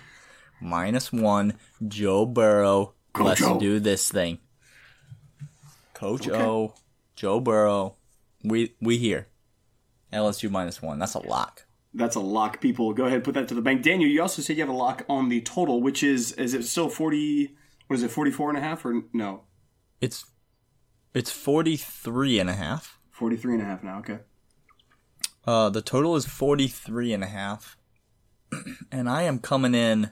[0.60, 1.54] minus one.
[1.86, 2.94] Joe Burrow.
[3.18, 4.38] Let's do this thing.
[5.94, 6.42] Coach okay.
[6.42, 6.74] O.
[7.16, 7.96] Joe Burrow.
[8.42, 9.28] We we here.
[10.12, 10.98] LSU minus one.
[10.98, 11.66] That's a lock.
[11.94, 12.94] That's a lock, people.
[12.94, 13.82] Go ahead, put that to the bank.
[13.82, 16.64] Daniel, you also said you have a lock on the total, which is is it
[16.64, 17.56] still forty?
[17.86, 19.42] What is it, 44 and a half or no?
[20.00, 20.24] It's
[21.12, 22.98] it's 43 and a half.
[23.10, 24.20] 43 and a half now, okay.
[25.44, 27.76] Uh, the total is 43 and a half.
[28.92, 30.10] and I am coming in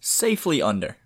[0.00, 0.96] safely under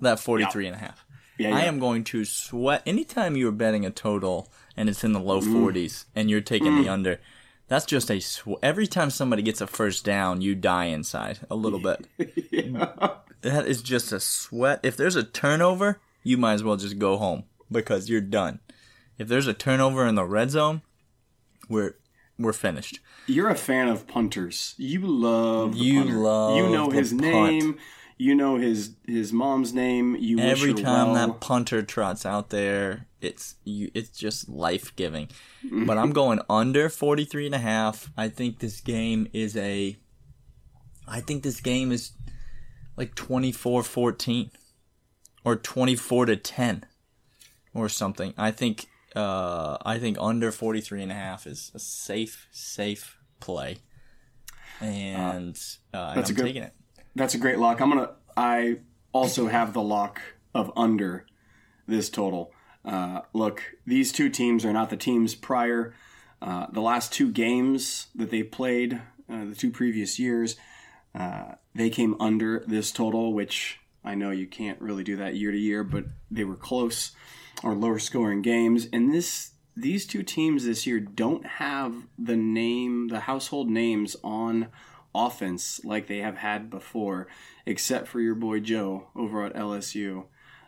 [0.00, 1.04] that 43 and a half.
[1.38, 1.56] Yeah, yeah.
[1.56, 5.20] I am going to sweat anytime you are betting a total and it's in the
[5.20, 5.52] low mm.
[5.52, 6.84] 40s and you're taking mm.
[6.84, 7.20] the under.
[7.66, 11.56] That's just a sw- every time somebody gets a first down, you die inside a
[11.56, 12.06] little bit.
[12.50, 13.14] yeah.
[13.40, 14.80] That is just a sweat.
[14.82, 18.60] If there's a turnover, you might as well just go home because you're done.
[19.18, 20.82] If there's a turnover in the red zone,
[21.68, 21.94] we're
[22.38, 23.00] we're finished.
[23.26, 24.74] You're a fan of punters.
[24.76, 26.18] You love you punter.
[26.18, 27.22] love you know his punt.
[27.22, 27.78] name.
[28.16, 30.16] You know his his mom's name.
[30.16, 31.28] You every time well.
[31.28, 33.90] that punter trots out there, it's you.
[33.94, 35.28] It's just life giving.
[35.64, 35.86] Mm-hmm.
[35.86, 38.10] but I'm going under 43 and a half.
[38.16, 39.96] I think this game is a.
[41.06, 42.12] I think this game is
[42.96, 44.50] like 24-14
[45.44, 46.86] or 24 to 10
[47.74, 48.32] or something.
[48.38, 53.78] I think uh, I think under 43 and a half is a safe, safe play.
[54.80, 55.58] And,
[55.92, 56.72] uh, that's and a good, taking it.
[57.14, 57.80] That's a great lock.
[57.80, 58.78] I'm going to, I
[59.12, 60.20] also have the lock
[60.54, 61.26] of under
[61.86, 62.52] this total.
[62.84, 65.94] Uh, look, these two teams are not the teams prior.
[66.42, 69.00] Uh, the last two games that they played,
[69.30, 70.56] uh, the two previous years,
[71.14, 75.52] uh, they came under this total, which I know you can't really do that year
[75.52, 77.12] to year, but they were close
[77.64, 78.86] or lower scoring games.
[78.92, 84.68] And this these two teams this year don't have the name, the household names on
[85.14, 87.26] offense like they have had before,
[87.66, 90.26] except for your boy Joe over at LSU.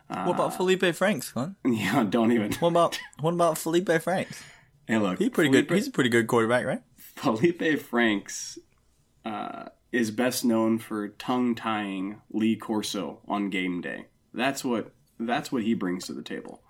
[0.09, 1.55] Uh, what about Felipe Franks, man?
[1.65, 2.51] Yeah, don't even.
[2.53, 4.43] What about what about Felipe Franks?
[4.87, 5.75] Hey, look, he's pretty Felipe, good.
[5.75, 6.81] He's a pretty good quarterback, right?
[6.97, 8.57] Felipe Franks
[9.25, 14.05] uh, is best known for tongue tying Lee Corso on game day.
[14.33, 16.61] That's what that's what he brings to the table.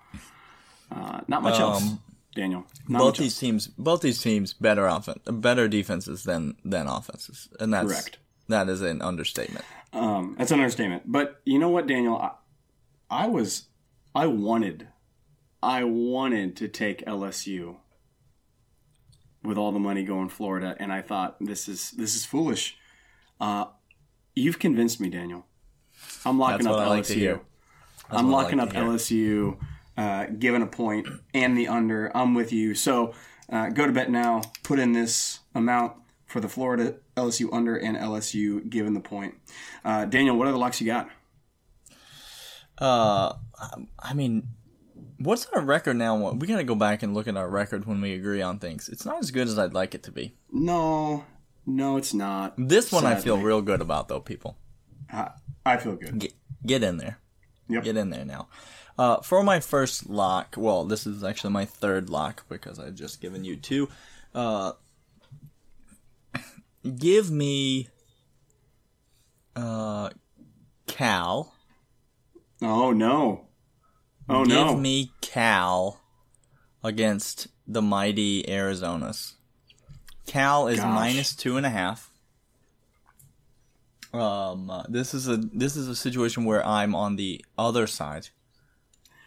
[1.27, 1.93] Not much um, else,
[2.35, 2.65] Daniel.
[2.87, 3.39] Not both these else.
[3.39, 8.17] teams, both these teams, better offense, better defenses than than offenses, and that's correct.
[8.49, 9.65] That is an understatement.
[9.93, 11.03] Um, that's an understatement.
[11.05, 12.17] But you know what, Daniel?
[12.17, 12.31] I,
[13.09, 13.67] I was,
[14.15, 14.87] I wanted,
[15.61, 17.77] I wanted to take LSU
[19.43, 22.77] with all the money going Florida, and I thought this is this is foolish.
[23.39, 23.65] Uh,
[24.35, 25.45] you've convinced me, Daniel.
[26.25, 27.33] I'm locking That's up LSU.
[27.33, 27.41] Like
[28.09, 29.57] I'm locking like up LSU
[29.97, 32.15] uh, given a point and the under.
[32.15, 32.75] I'm with you.
[32.75, 33.13] So
[33.51, 34.41] uh, go to bet now.
[34.63, 35.93] Put in this amount
[36.25, 39.35] for the Florida LSU under and LSU given the point.
[39.83, 41.09] Uh, Daniel, what other locks you got?
[42.77, 43.33] Uh,
[43.97, 44.49] I mean,
[45.17, 46.31] what's our record now?
[46.31, 48.89] We gotta go back and look at our record when we agree on things.
[48.89, 50.35] It's not as good as I'd like it to be.
[50.51, 51.25] No,
[51.65, 52.53] no, it's not.
[52.57, 53.17] This one sadly.
[53.17, 54.57] I feel real good about, though, people.
[55.11, 55.31] I,
[55.65, 56.19] I feel good.
[56.19, 56.33] Get,
[56.65, 57.19] get in there.
[57.69, 57.83] Yep.
[57.83, 58.47] Get in there now.
[58.97, 63.21] Uh, for my first lock, well, this is actually my third lock because I've just
[63.21, 63.89] given you two.
[64.33, 64.71] Uh,
[66.97, 67.89] give me
[69.55, 70.09] uh,
[70.87, 71.53] Cal.
[72.61, 73.45] Oh no!
[74.27, 74.69] Oh give no!
[74.69, 76.01] Give me Cal
[76.83, 79.33] against the mighty Arizonas.
[80.25, 80.95] Cal is Gosh.
[80.95, 82.09] minus two and a half.
[84.11, 88.29] Um, uh, this is a this is a situation where I'm on the other side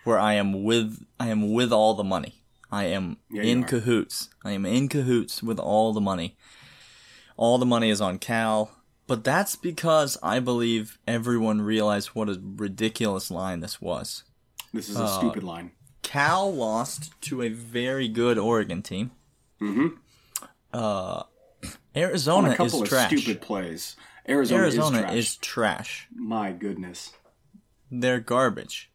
[0.05, 2.43] where I am with I am with all the money.
[2.73, 4.29] I am yeah, in cahoots.
[4.45, 6.37] I am in cahoots with all the money.
[7.37, 8.71] All the money is on Cal,
[9.07, 14.25] but that's because I believe everyone realized what a ridiculous line this was.
[14.73, 15.73] This is a uh, stupid line.
[16.03, 19.11] Cal lost to a very good Oregon team.
[19.61, 19.89] Mm-hmm.
[20.73, 21.25] Uh,
[21.97, 23.11] Arizona On a couple is of trash.
[23.11, 23.97] Stupid plays.
[24.29, 25.17] Arizona, Arizona is trash.
[25.17, 26.09] is trash.
[26.15, 27.13] My goodness,
[27.91, 28.89] they're garbage.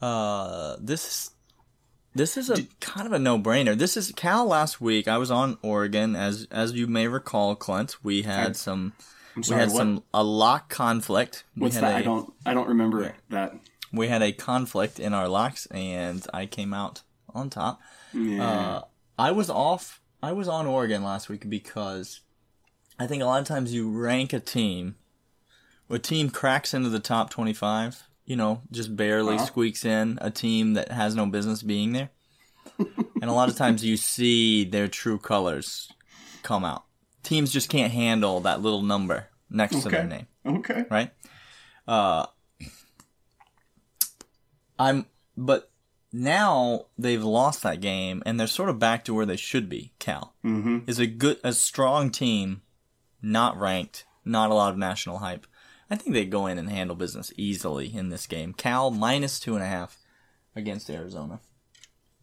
[0.00, 1.30] Uh, this
[2.14, 3.76] this is a kind of a no brainer.
[3.76, 5.08] This is Cal last week.
[5.08, 7.96] I was on Oregon, as as you may recall, Clint.
[8.04, 8.92] We had I, some
[9.40, 9.78] sorry, we had what?
[9.78, 11.44] some a lock conflict.
[11.54, 11.84] What's that?
[11.84, 13.54] I I don't I don't remember that.
[13.92, 17.02] We had a conflict in our locks, and I came out
[17.32, 17.80] on top.
[18.12, 18.44] Yeah.
[18.46, 18.82] Uh,
[19.18, 20.00] I was off.
[20.22, 22.20] I was on Oregon last week because
[22.98, 24.96] I think a lot of times you rank a team.
[25.90, 29.46] A team cracks into the top twenty-five you know, just barely uh-huh.
[29.46, 32.10] squeaks in a team that has no business being there.
[32.78, 35.92] and a lot of times you see their true colors
[36.42, 36.84] come out.
[37.22, 39.82] Teams just can't handle that little number next okay.
[39.82, 40.26] to their name.
[40.46, 40.84] Okay.
[40.90, 41.10] Right?
[41.86, 42.26] Uh
[44.78, 45.06] I'm
[45.36, 45.70] but
[46.12, 49.92] now they've lost that game and they're sort of back to where they should be,
[49.98, 50.34] Cal.
[50.44, 50.80] Mm-hmm.
[50.86, 52.62] Is a good a strong team,
[53.22, 55.46] not ranked, not a lot of national hype
[55.90, 58.52] I think they go in and handle business easily in this game.
[58.52, 59.98] Cal minus two and a half
[60.56, 61.40] against Arizona.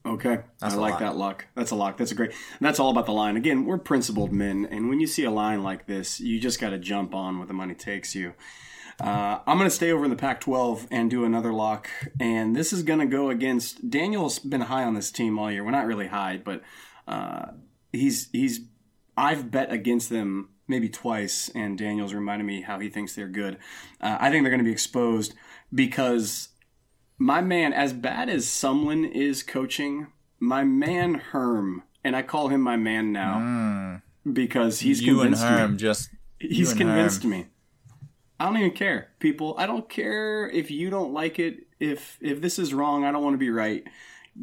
[0.04, 1.46] Okay, that's I like that luck.
[1.56, 1.98] That's a lock.
[1.98, 2.32] That's a great.
[2.60, 3.38] That's all about the line.
[3.38, 6.72] Again, we're principled men, and when you see a line like this, you just got
[6.72, 8.34] to jump on where the money takes you.
[9.00, 11.90] Uh, I'm going to stay over in the Pac 12 and do another lock.
[12.20, 15.64] And this is going to go against Daniel's been high on this team all year.
[15.64, 16.62] We're not really high, but
[17.08, 17.48] uh,
[17.92, 18.62] he's he's
[19.18, 23.58] I've bet against them maybe twice, and Daniel's reminded me how he thinks they're good.
[24.00, 25.36] Uh, I think they're going to be exposed
[25.74, 26.50] because
[27.20, 30.08] my man, as bad as Sumlin is coaching,
[30.40, 34.34] my man Herm, and I call him my man now mm.
[34.34, 35.78] because he's you convinced and Herm me.
[35.78, 36.10] Just
[36.40, 37.32] he's convinced Herm.
[37.32, 37.46] me.
[38.40, 39.54] I don't even care, people.
[39.60, 41.68] I don't care if you don't like it.
[41.80, 43.84] If if this is wrong, I don't want to be right.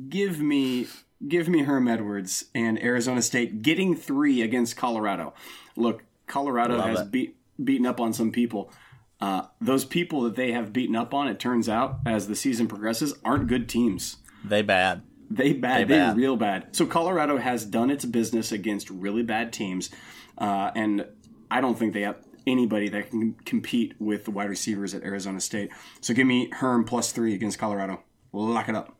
[0.09, 0.87] Give me
[1.26, 5.35] give me Herm Edwards and Arizona State getting three against Colorado.
[5.74, 8.72] Look, Colorado has beat, beaten up on some people.
[9.20, 12.68] Uh, those people that they have beaten up on, it turns out, as the season
[12.68, 14.18] progresses, aren't good teams.
[14.45, 15.03] They bad.
[15.31, 15.79] They bad.
[15.89, 16.16] They, they bad.
[16.16, 16.76] real bad.
[16.76, 19.91] So Colorado has done its business against really bad teams,
[20.39, 21.07] uh, and
[21.51, 22.16] I don't think they have
[22.47, 25.70] anybody that can compete with the wide receivers at Arizona State.
[26.01, 28.03] So give me Herm plus three against Colorado.
[28.33, 28.95] Lock it up.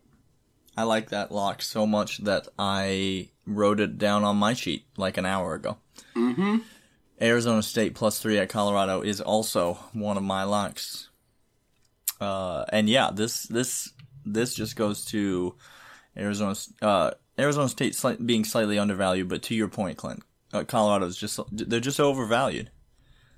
[0.77, 5.17] I like that lock so much that I wrote it down on my sheet like
[5.17, 5.79] an hour ago.
[6.15, 6.59] Mm-hmm.
[7.21, 11.09] Arizona State plus three at Colorado is also one of my locks.
[12.21, 13.93] Uh, and yeah, this this
[14.25, 15.55] this just goes to
[16.17, 21.17] Arizona uh, Arizona State slight, being slightly undervalued, but to your point, Clint, uh, Colorado's
[21.17, 22.71] just they're just overvalued.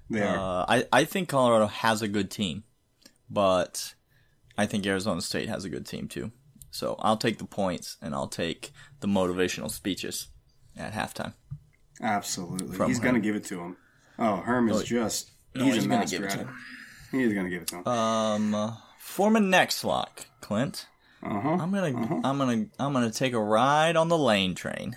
[0.09, 0.63] They are.
[0.63, 2.65] Uh, I I think Colorado has a good team,
[3.29, 3.95] but
[4.59, 6.33] I think Arizona State has a good team too.
[6.71, 10.29] So I'll take the points and I'll take the motivational speeches
[10.77, 11.35] at halftime.
[12.03, 13.77] Absolutely, he's going to give it to him.
[14.19, 16.57] Oh, Herm is oh, just he's, no, he's going to give it to him.
[17.11, 17.87] He's going to give it to him.
[17.87, 20.87] Um, for my next lock, Clint.
[21.23, 21.49] Uh-huh.
[21.51, 22.21] I'm gonna, uh-huh.
[22.25, 24.97] I'm gonna, I'm gonna take a ride on the lane train.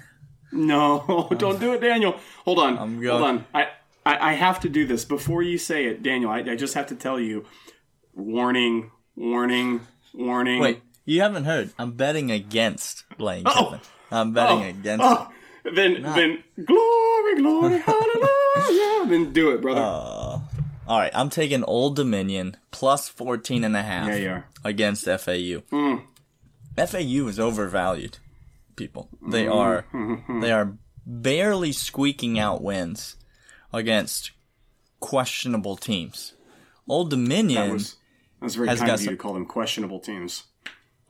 [0.54, 2.16] No, don't do it, Daniel.
[2.46, 3.46] Hold on, I'm going, hold on.
[3.54, 3.64] I,
[4.06, 6.32] I, I, have to do this before you say it, Daniel.
[6.32, 7.46] I, I just have to tell you,
[8.14, 9.82] warning, warning,
[10.14, 10.62] warning.
[10.62, 11.74] Wait, you haven't heard?
[11.78, 13.80] I'm betting against Lane oh.
[14.10, 14.70] I'm betting oh.
[14.70, 15.04] against.
[15.06, 15.30] Oh.
[15.64, 16.16] Then, Not.
[16.16, 19.10] then, glory, glory, hallelujah.
[19.10, 19.82] then do it, brother.
[19.82, 20.40] Uh,
[20.86, 25.64] all right, I'm taking Old Dominion plus 14 and a half yeah, against FAU.
[25.72, 26.04] Mm.
[26.76, 28.18] FAU is overvalued,
[28.76, 29.08] people.
[29.26, 29.56] They mm.
[29.56, 29.86] are
[30.42, 30.74] they are
[31.06, 33.16] barely squeaking out wins
[33.72, 34.32] against
[35.00, 36.34] questionable teams.
[36.88, 37.96] Old Dominion that was,
[38.40, 40.44] that was very kind of you some, to call them questionable teams.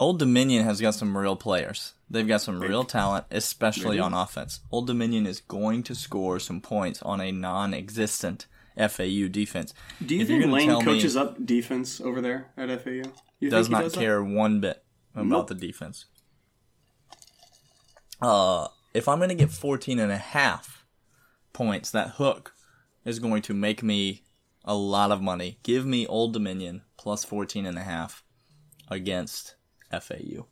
[0.04, 1.94] Old Dominion has got some real players.
[2.10, 4.60] They've got some real talent, especially on offense.
[4.70, 8.46] Old Dominion is going to score some points on a non-existent
[8.76, 9.74] FAU defense.
[10.06, 13.04] Do you if think Lane coaches up defense over there at FAU?
[13.40, 14.30] You does not does care that?
[14.30, 14.84] one bit
[15.16, 15.48] about nope.
[15.48, 16.04] the defense.
[18.22, 20.86] Uh, if I'm going to get 14 and a half
[21.54, 22.54] points, that hook
[23.06, 24.24] is going to make me
[24.66, 25.60] a lot of money.
[25.64, 28.22] Give me Old Dominion plus 14 and a half
[28.90, 29.56] against
[30.02, 30.46] FAU.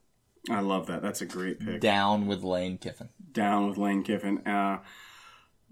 [0.49, 1.01] I love that.
[1.01, 1.81] That's a great pick.
[1.81, 3.09] Down with Lane Kiffin.
[3.31, 4.39] Down with Lane Kiffin.
[4.47, 4.79] Uh,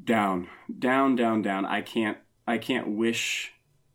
[0.03, 0.47] down,
[0.77, 1.65] down, down, down.
[1.65, 2.17] I can't.
[2.47, 3.53] I can't wish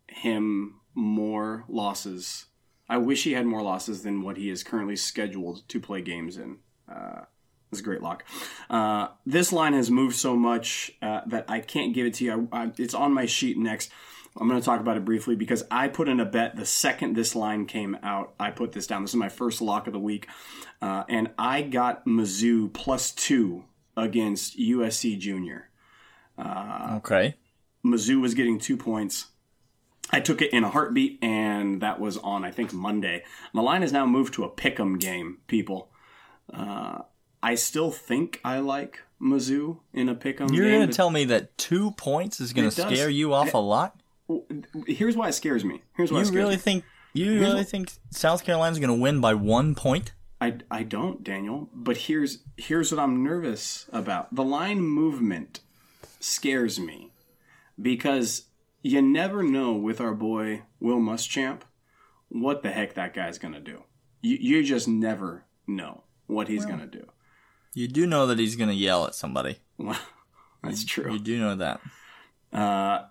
[0.09, 2.47] him more losses.
[2.89, 6.37] I wish he had more losses than what he is currently scheduled to play games
[6.37, 6.59] in.
[6.89, 7.23] Uh,
[7.71, 8.25] that's a great lock.
[8.71, 12.49] Uh, this line has moved so much uh, that I can't give it to you.
[12.53, 13.91] I, I, it's on my sheet next.
[14.37, 17.15] I'm going to talk about it briefly because I put in a bet the second
[17.15, 18.35] this line came out.
[18.39, 19.03] I put this down.
[19.03, 20.27] This is my first lock of the week.
[20.83, 23.65] Uh, and I got Mizzou plus two
[23.97, 25.71] against USC Junior.
[26.37, 27.37] Uh, okay.
[27.85, 29.27] Mizzou was getting two points.
[30.11, 33.25] I took it in a heartbeat, and that was on, I think, Monday.
[33.55, 35.91] The line has now moved to a pick 'em game, people.
[36.53, 37.03] Uh,
[37.43, 41.25] I still think I like Mizzou in a pick 'em You're going to tell me
[41.27, 43.97] that two points is going to scare you off a lot?
[44.87, 45.83] Here's why it scares me.
[45.97, 46.61] Here's why you really me.
[46.61, 50.13] think you here's really think South Carolina's going to win by one point?
[50.41, 51.71] I, I don't, Daniel.
[51.73, 54.35] But here's here's what I'm nervous about.
[54.35, 55.61] The line movement
[56.21, 57.13] scares me
[57.81, 58.47] because
[58.83, 61.61] you never know with our boy Will Muschamp
[62.29, 63.85] what the heck that guy's going to do.
[64.23, 67.07] You you just never know what he's well, going to do.
[67.75, 69.59] You do know that he's going to yell at somebody.
[70.63, 71.13] That's true.
[71.13, 71.81] You do know that.
[72.53, 73.07] Uh,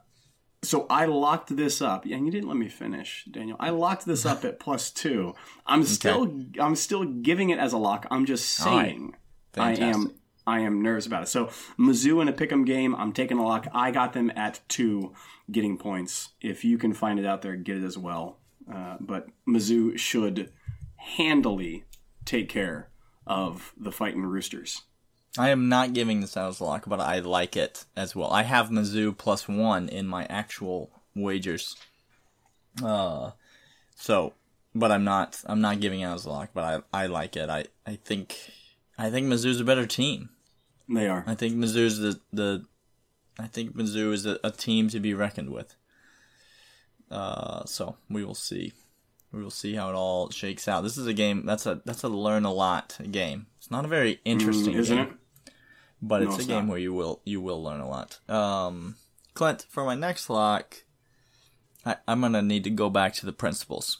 [0.64, 3.57] so I locked this up, and you didn't let me finish, Daniel.
[3.59, 5.36] I locked this up at plus two.
[5.66, 5.89] I'm okay.
[5.89, 8.07] still, I'm still giving it as a lock.
[8.09, 9.16] I'm just saying,
[9.55, 9.80] right.
[9.80, 10.14] I am,
[10.47, 11.28] I am nervous about it.
[11.28, 11.47] So
[11.78, 13.68] Mizzou in a pick'em game, I'm taking a lock.
[13.74, 15.14] I got them at two,
[15.51, 16.30] getting points.
[16.41, 18.38] If you can find it out there, get it as well.
[18.72, 20.51] Uh, but Mizzou should
[20.95, 21.84] handily
[22.26, 22.89] take care
[23.28, 24.84] of the fighting Roosters.
[25.38, 28.31] I am not giving this out as a lock, but I like it as well.
[28.31, 31.75] I have Mizzou plus one in my actual wagers.
[32.84, 33.31] Uh,
[33.95, 34.34] so,
[34.75, 35.41] but I'm not.
[35.45, 37.49] I'm not giving out as a lock, but I I like it.
[37.49, 38.38] I I think
[38.97, 40.29] I think Mizzou's a better team.
[40.88, 41.23] They are.
[41.25, 42.65] I think Mizzou's the the.
[43.39, 45.75] I think Mizzou is a, a team to be reckoned with.
[47.09, 48.73] Uh, so we will see.
[49.31, 50.81] We will see how it all shakes out.
[50.81, 53.47] This is a game that's a that's a learn a lot game.
[53.57, 55.13] It's not a very interesting, mm, isn't game, it?
[56.06, 58.20] But no, it's a it's game where you will you will learn a lot.
[58.30, 58.95] Um,
[59.34, 60.84] Clint, for my next lock,
[61.86, 63.99] I, am gonna need to go back to the principles.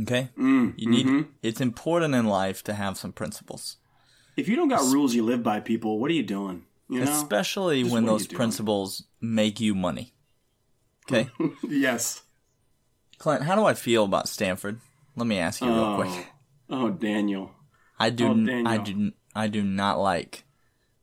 [0.00, 1.06] Okay, mm, you need.
[1.06, 1.30] Mm-hmm.
[1.42, 3.76] It's important in life to have some principles.
[4.38, 6.64] If you don't got rules you live by, people, what are you doing?
[6.88, 7.12] You know?
[7.12, 10.14] Especially Just when those principles make you money.
[11.10, 11.30] Okay.
[11.62, 12.22] yes.
[13.18, 14.80] Clint, how do I feel about Stanford?
[15.14, 15.96] Let me ask you real oh.
[15.96, 16.26] quick.
[16.70, 17.50] Oh, Daniel.
[17.98, 18.28] I do.
[18.28, 18.66] Oh, Daniel.
[18.66, 19.12] I do.
[19.34, 20.45] I do not like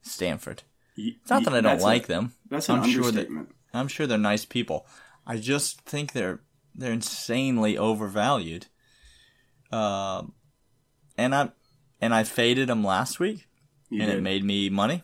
[0.04, 0.64] Stanford.
[0.96, 2.34] It's not that I don't like a, them.
[2.50, 3.48] That's an I'm understatement.
[3.48, 4.86] Sure that, I'm sure they're nice people.
[5.26, 6.42] I just think they're
[6.76, 8.68] they're insanely overvalued.
[9.72, 10.24] Uh,
[11.18, 11.52] and I
[12.00, 13.48] and I faded them last week,
[13.90, 14.20] you and did.
[14.20, 15.04] it made me money.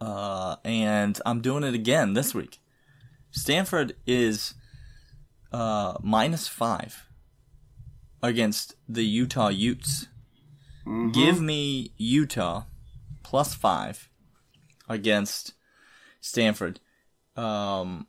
[0.00, 2.58] Uh, and I'm doing it again this week.
[3.30, 4.54] Stanford is
[5.52, 7.06] uh, minus five
[8.22, 10.08] against the Utah Utes.
[10.86, 11.12] Mm-hmm.
[11.12, 12.64] Give me Utah
[13.34, 14.08] plus five
[14.88, 15.54] against
[16.20, 16.78] Stanford.
[17.34, 18.06] Um,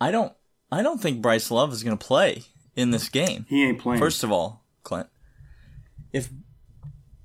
[0.00, 0.32] I don't.
[0.70, 2.44] I don't think Bryce Love is going to play
[2.76, 3.46] in this game.
[3.48, 3.98] He ain't playing.
[3.98, 5.08] First of all, Clint,
[6.12, 6.28] if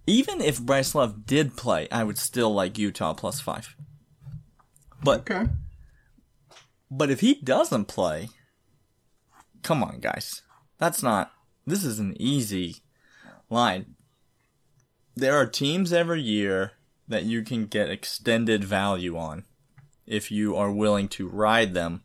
[0.08, 3.76] even if Bryce Love did play, I would still like Utah plus five.
[5.04, 5.52] But okay.
[6.90, 8.30] But if he doesn't play,
[9.62, 10.42] Come on, guys.
[10.80, 11.32] That's not.
[11.66, 12.78] This is an easy
[13.52, 13.96] line.
[15.16, 16.72] There are teams every year
[17.08, 19.46] that you can get extended value on
[20.08, 22.04] if you are willing to ride them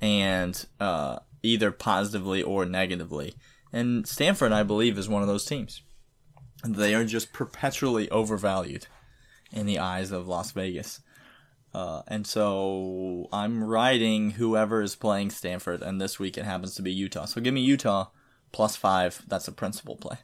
[0.00, 3.34] and uh, either positively or negatively.
[3.72, 5.82] And Stanford, I believe, is one of those teams.
[6.64, 8.86] They are just perpetually overvalued
[9.52, 11.00] in the eyes of Las Vegas.
[11.74, 16.82] Uh, and so I'm riding whoever is playing Stanford, and this week it happens to
[16.82, 17.26] be Utah.
[17.26, 18.06] So give me Utah
[18.52, 19.22] plus five.
[19.26, 20.18] That's a principal play.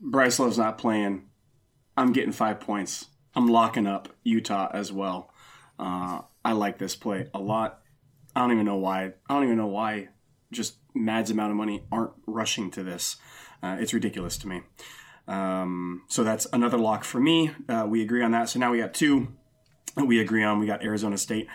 [0.00, 1.28] Bryce Love's not playing.
[1.96, 3.06] I'm getting five points.
[3.34, 5.32] I'm locking up Utah as well.
[5.78, 7.80] Uh, I like this play a lot.
[8.34, 9.12] I don't even know why.
[9.28, 10.08] I don't even know why
[10.52, 13.16] just Mad's amount of money aren't rushing to this.
[13.62, 14.62] Uh, it's ridiculous to me.
[15.28, 17.52] Um, so that's another lock for me.
[17.68, 18.48] Uh, we agree on that.
[18.48, 19.28] So now we got two
[19.96, 20.58] we agree on.
[20.58, 21.48] We got Arizona State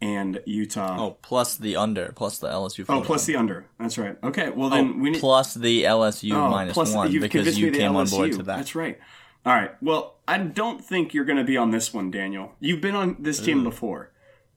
[0.00, 0.96] and Utah.
[0.98, 2.84] Oh, plus the under, plus the LSU.
[2.88, 3.66] Oh, plus the under.
[3.78, 4.16] That's right.
[4.22, 7.70] Okay, well then oh, we need plus the LSU oh, minus plus, one because you
[7.70, 7.96] came LSU.
[7.96, 8.56] on board to that.
[8.56, 8.98] That's right.
[9.44, 9.70] All right.
[9.82, 12.52] Well, I don't think you're going to be on this one, Daniel.
[12.60, 14.12] You've been on this team before.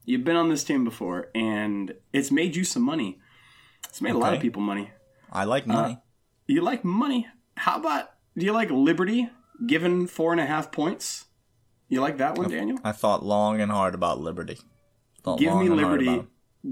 [0.06, 3.20] You've been on this team before, and it's made you some money.
[3.88, 4.18] It's made okay.
[4.18, 4.92] a lot of people money.
[5.32, 5.94] I like uh, money.
[5.94, 5.98] Uh,
[6.48, 7.28] you like money?
[7.56, 9.30] How about do you like Liberty
[9.66, 11.26] given four and a half points?
[11.88, 12.80] You like that one, Daniel?
[12.84, 14.60] I thought long and hard about Liberty.
[15.38, 16.24] Give me Liberty.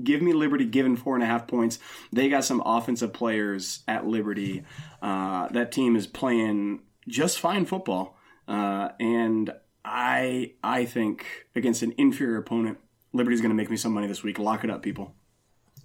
[0.04, 1.80] Give me Liberty given four and a half points.
[2.14, 4.64] They got some offensive players at Liberty.
[5.02, 8.16] Uh, that team is playing just fine football.
[8.48, 9.52] Uh, and
[9.84, 11.26] I I think
[11.56, 12.78] against an inferior opponent,
[13.14, 14.38] Liberty's going to make me some money this week.
[14.38, 15.16] Lock it up, people.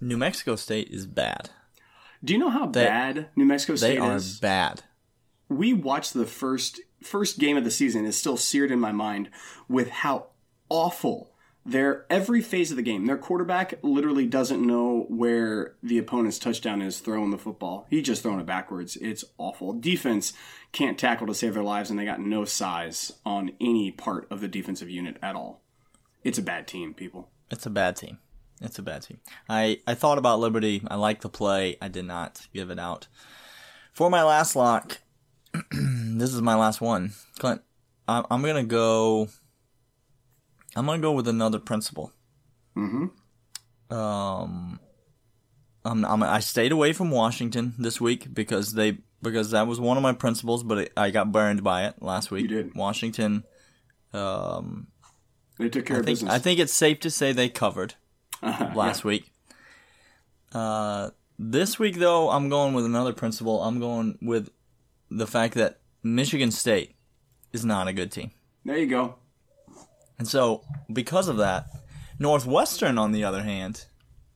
[0.01, 1.49] New Mexico State is bad.
[2.23, 4.39] Do you know how they, bad New Mexico State they is?
[4.39, 4.83] Bad.
[5.49, 9.29] We watched the first first game of the season is still seared in my mind
[9.67, 10.27] with how
[10.69, 11.34] awful
[11.65, 13.05] their every phase of the game.
[13.05, 17.87] Their quarterback literally doesn't know where the opponent's touchdown is throwing the football.
[17.89, 18.95] He's just throwing it backwards.
[18.97, 19.73] It's awful.
[19.73, 20.33] Defense
[20.71, 24.41] can't tackle to save their lives, and they got no size on any part of
[24.41, 25.61] the defensive unit at all.
[26.23, 27.29] It's a bad team, people.
[27.49, 28.19] It's a bad team.
[28.61, 29.19] It's a bad team.
[29.49, 30.83] I, I thought about Liberty.
[30.87, 31.77] I like the play.
[31.81, 33.07] I did not give it out.
[33.91, 34.99] For my last lock,
[35.71, 37.61] this is my last one, Clint.
[38.07, 39.29] I'm, I'm gonna go.
[40.75, 42.11] I'm gonna go with another principle.
[42.75, 43.95] Mm-hmm.
[43.95, 44.79] Um,
[45.85, 49.97] I'm, I'm, i stayed away from Washington this week because they because that was one
[49.97, 52.43] of my principles, but it, I got burned by it last week.
[52.43, 52.75] You did.
[52.75, 53.43] Washington.
[54.13, 54.87] Um,
[55.57, 56.33] they took care I of think, business.
[56.33, 57.95] I think it's safe to say they covered
[58.43, 59.07] uh, last yeah.
[59.07, 59.31] week.
[60.53, 63.61] Uh, this week though, I'm going with another principle.
[63.61, 64.49] I'm going with
[65.09, 66.95] the fact that Michigan State
[67.53, 68.31] is not a good team.
[68.63, 69.15] There you go.
[70.17, 71.67] And so, because of that,
[72.19, 73.85] Northwestern, on the other hand,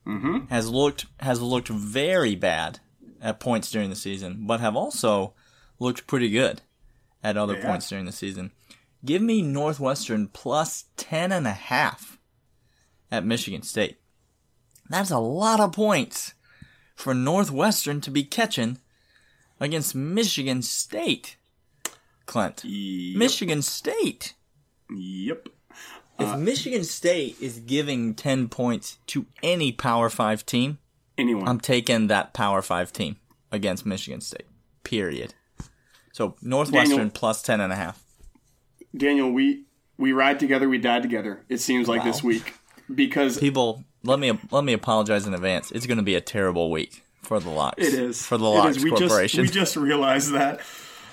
[0.06, 0.46] mm-hmm.
[0.46, 2.80] has looked has looked very bad
[3.20, 5.34] at points during the season, but have also
[5.78, 6.62] looked pretty good
[7.22, 7.66] at other yeah.
[7.66, 8.52] points during the season.
[9.04, 12.18] Give me Northwestern plus ten and a half
[13.10, 13.98] at Michigan State.
[14.88, 16.34] That's a lot of points
[16.94, 18.78] for Northwestern to be catching
[19.58, 21.36] against Michigan State.
[22.26, 22.62] Clint.
[22.64, 23.18] Yep.
[23.18, 24.34] Michigan State.
[24.90, 25.48] Yep.
[26.20, 30.78] If uh, Michigan State is giving 10 points to any Power 5 team,
[31.16, 31.48] anyone.
[31.48, 33.16] I'm taking that Power 5 team
[33.50, 34.46] against Michigan State.
[34.84, 35.34] Period.
[36.12, 38.02] So Northwestern Daniel, plus 10 and a half.
[38.96, 39.64] Daniel, we
[39.96, 41.42] we ride together, we die together.
[41.48, 42.06] It seems like wow.
[42.06, 42.54] this week
[42.92, 45.70] because people let me let me apologize in advance.
[45.70, 47.82] It's going to be a terrible week for the locks.
[47.82, 49.44] It is for the locks we corporation.
[49.44, 50.60] Just, we just realized that.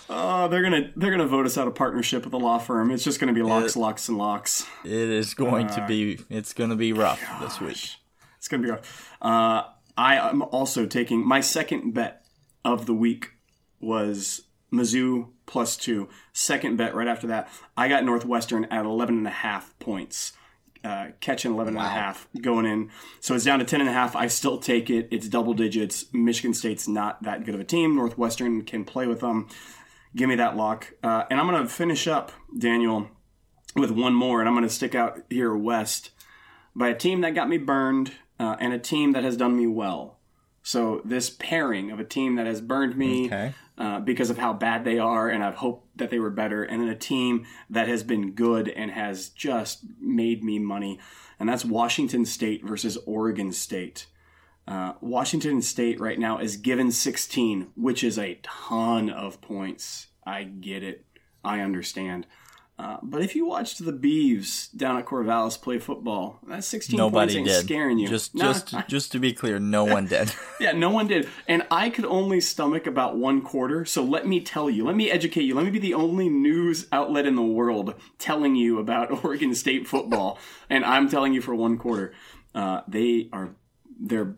[0.09, 2.91] Uh, they're gonna they're gonna vote us out of partnership with a law firm.
[2.91, 4.65] It's just gonna be locks, it, locks, and locks.
[4.85, 6.19] It is going uh, to be.
[6.29, 7.97] It's to be rough gosh, this week.
[8.37, 9.15] It's going to be rough.
[9.21, 9.63] Uh,
[9.97, 12.25] I am also taking my second bet
[12.63, 13.31] of the week
[13.79, 16.07] was Mizzou plus two.
[16.33, 20.33] Second bet right after that, I got Northwestern at 11 and a half points.
[20.83, 21.81] Uh, catching 11 wow.
[21.81, 22.89] and a half going in.
[23.19, 24.15] So it's down to 10 and a half.
[24.15, 25.09] I still take it.
[25.11, 26.05] It's double digits.
[26.13, 27.95] Michigan State's not that good of a team.
[27.95, 29.49] Northwestern can play with them.
[30.17, 30.93] Give me that lock.
[31.01, 33.09] Uh, and I'm going to finish up, Daniel,
[33.75, 34.41] with one more.
[34.41, 36.09] And I'm going to stick out here west
[36.75, 39.67] by a team that got me burned uh, and a team that has done me
[39.67, 40.17] well.
[40.63, 44.53] So this pairing of a team that has burned me, okay uh, because of how
[44.53, 46.63] bad they are, and I've hoped that they were better.
[46.63, 50.99] And then a team that has been good and has just made me money,
[51.39, 54.07] and that's Washington State versus Oregon State.
[54.67, 60.07] Uh, Washington State right now is given 16, which is a ton of points.
[60.25, 61.05] I get it.
[61.43, 62.27] I understand.
[62.79, 67.33] Uh, but if you watched the Beavs down at Corvallis play football, that 16 Nobody
[67.33, 67.65] points ain't did.
[67.65, 68.07] scaring you.
[68.07, 70.31] Just, just, just to be clear, no one did.
[70.59, 71.27] yeah, no one did.
[71.47, 73.83] And I could only stomach about one quarter.
[73.83, 75.55] So let me tell you, let me educate you.
[75.55, 79.87] Let me be the only news outlet in the world telling you about Oregon State
[79.87, 80.37] football.
[80.69, 82.13] and I'm telling you for one quarter,
[82.53, 83.55] uh, they are
[83.99, 84.35] they're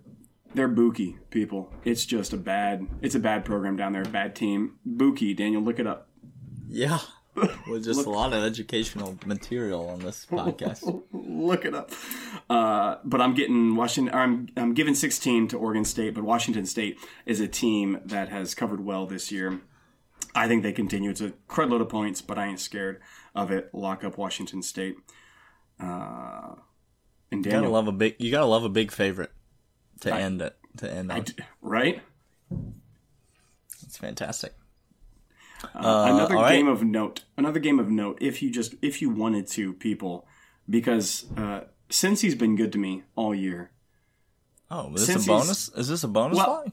[0.54, 1.72] they're Buki people.
[1.84, 2.88] It's just a bad.
[3.02, 4.04] It's a bad program down there.
[4.04, 4.78] Bad team.
[4.88, 6.10] Buki, Daniel, look it up.
[6.68, 7.00] Yeah,
[7.68, 11.04] with just a lot of educational material on this podcast.
[11.12, 11.92] Look it up.
[12.50, 14.14] Uh, but I'm getting Washington.
[14.14, 18.56] I'm I'm giving 16 to Oregon State, but Washington State is a team that has
[18.56, 19.62] covered well this year.
[20.36, 21.10] I think they continue.
[21.10, 23.02] It's a crud load of points, but I ain't scared
[23.34, 23.70] of it.
[23.74, 24.96] Lock up Washington State.
[25.80, 26.56] Uh,
[27.32, 28.16] and Daniel, you gotta love a big.
[28.20, 29.32] You gotta love a big favorite
[30.02, 30.56] to I, end it.
[30.78, 31.26] To end on.
[31.62, 32.02] right.
[33.84, 34.54] It's fantastic.
[35.64, 37.24] Uh, another game of note.
[37.38, 38.18] Another game of note.
[38.22, 40.26] If you just if you wanted to, people,
[40.70, 43.72] because uh, since he's been good to me all year.
[44.72, 45.70] Oh, is this a bonus?
[45.70, 46.72] Is this a bonus well, line?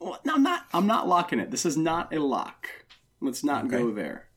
[0.00, 0.66] Well, no, I'm not.
[0.72, 1.50] I'm not locking it.
[1.50, 2.68] This is not a lock.
[3.20, 3.78] Let's not okay.
[3.78, 4.28] go there.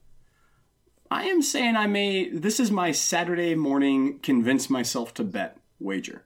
[1.11, 2.29] I am saying I may.
[2.29, 6.25] This is my Saturday morning convince myself to bet wager.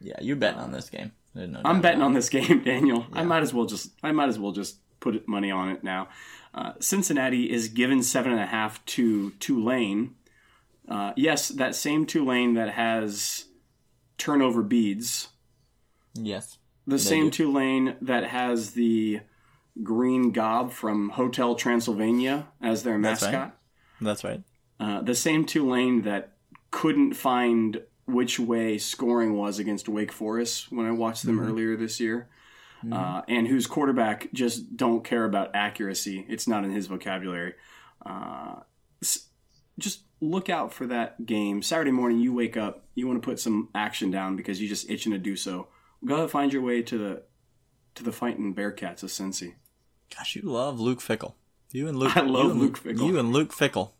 [0.00, 1.12] Yeah, you betting on this game.
[1.34, 3.06] I'm betting on this game, Daniel.
[3.12, 3.20] Yeah.
[3.20, 3.90] I might as well just.
[4.02, 6.08] I might as well just put money on it now.
[6.54, 10.14] Uh, Cincinnati is given seven and a half to Tulane.
[10.88, 13.46] Uh, yes, that same Tulane that has
[14.18, 15.28] turnover beads.
[16.14, 16.58] Yes.
[16.86, 17.44] The same do.
[17.44, 19.20] Tulane that has the
[19.82, 23.30] green gob from Hotel Transylvania as their mascot.
[23.30, 23.52] That's right.
[24.00, 24.42] That's right.
[24.98, 26.32] Uh, the same Tulane that
[26.70, 27.80] couldn't find
[28.12, 31.48] which way scoring was against Wake Forest when I watched them mm-hmm.
[31.48, 32.28] earlier this year
[32.84, 32.92] mm-hmm.
[32.92, 36.24] uh, and whose quarterback just don't care about accuracy.
[36.28, 37.54] It's not in his vocabulary.
[38.04, 38.60] Uh,
[39.78, 41.62] just look out for that game.
[41.62, 44.90] Saturday morning, you wake up, you want to put some action down because you just
[44.90, 45.68] itching to do so.
[46.04, 47.22] Go find your way to the
[47.94, 49.54] to the fighting Bearcats of Cincy.
[50.16, 51.34] Gosh, you love Luke Fickell.
[51.70, 52.16] You and Luke.
[52.16, 53.06] I love Luke Fickell.
[53.06, 53.92] You and Luke Fickell.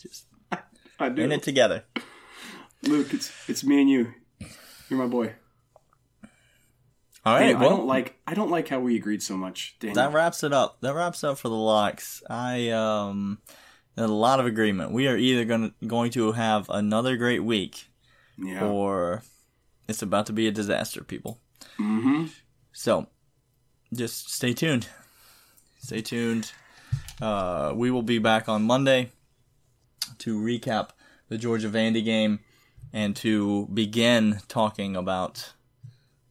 [0.00, 0.26] Just
[1.00, 1.22] I do.
[1.22, 1.84] in it together.
[2.82, 4.14] Luke, it's it's me and you.
[4.88, 5.34] You're my boy.
[7.24, 7.58] All right.
[7.58, 9.76] well, I don't like I don't like how we agreed so much.
[9.80, 9.96] Daniel.
[9.96, 10.80] That wraps it up.
[10.80, 12.22] That wraps up for the locks.
[12.30, 13.38] I um,
[13.96, 14.92] a lot of agreement.
[14.92, 17.88] We are either going to going to have another great week,
[18.38, 18.64] yeah.
[18.64, 19.22] or
[19.88, 21.40] it's about to be a disaster, people.
[21.80, 22.26] Mm-hmm.
[22.72, 23.08] So,
[23.92, 24.88] just stay tuned.
[25.78, 26.52] Stay tuned.
[27.20, 29.10] Uh, we will be back on Monday
[30.18, 30.90] to recap
[31.28, 32.40] the Georgia Vandy game
[32.96, 35.52] and to begin talking about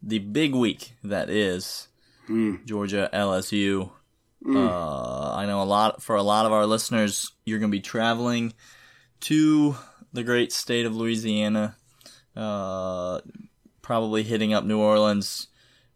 [0.01, 1.89] the big week that is
[2.28, 2.66] mm.
[2.66, 3.91] Georgia LSU.
[4.43, 4.68] Mm.
[4.68, 7.82] Uh, I know a lot for a lot of our listeners, you're going to be
[7.82, 8.51] traveling
[9.20, 9.76] to
[10.11, 11.76] the great state of Louisiana,
[12.36, 13.22] uh,
[13.84, 15.49] probably hitting up New Orleans,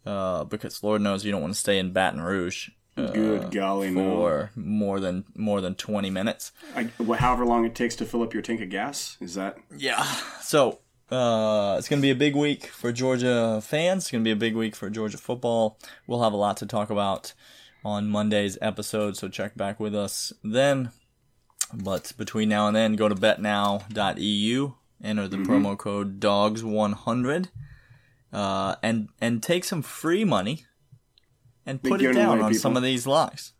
[0.05, 2.69] uh, because Lord knows you don't want to stay in Baton Rouge.
[3.07, 4.61] Uh, Good golly, for no.
[4.63, 6.51] more than more than twenty minutes.
[6.75, 9.57] I, however long it takes to fill up your tank of gas, is that?
[9.75, 10.03] Yeah.
[10.41, 10.79] So
[11.11, 14.03] Uh, it's going to be a big week for Georgia fans.
[14.03, 15.79] It's going to be a big week for Georgia football.
[16.05, 17.33] We'll have a lot to talk about
[17.83, 20.91] on Monday's episode, so check back with us then.
[21.73, 24.73] But between now and then, go to betnow.eu,
[25.03, 25.51] enter the mm-hmm.
[25.51, 27.49] promo code DOGS100,
[28.31, 30.65] uh, and and take some free money
[31.69, 32.61] and put it down on people.
[32.61, 33.53] some of these locks.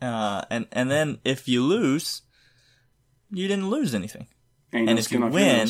[0.00, 2.22] Uh, and and then if you lose,
[3.30, 4.26] you didn't lose anything.
[4.72, 5.68] Ain't and no if you win,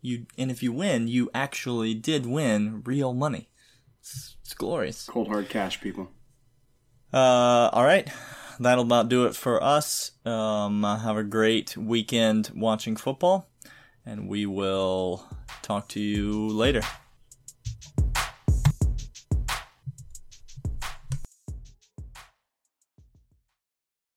[0.00, 3.48] you and if you win, you actually did win real money.
[4.00, 5.06] It's, it's glorious.
[5.06, 6.10] Cold hard cash, people.
[7.12, 8.08] Uh, all right,
[8.60, 10.12] that'll about do it for us.
[10.24, 13.50] Um, have a great weekend watching football,
[14.04, 15.26] and we will
[15.62, 16.82] talk to you later.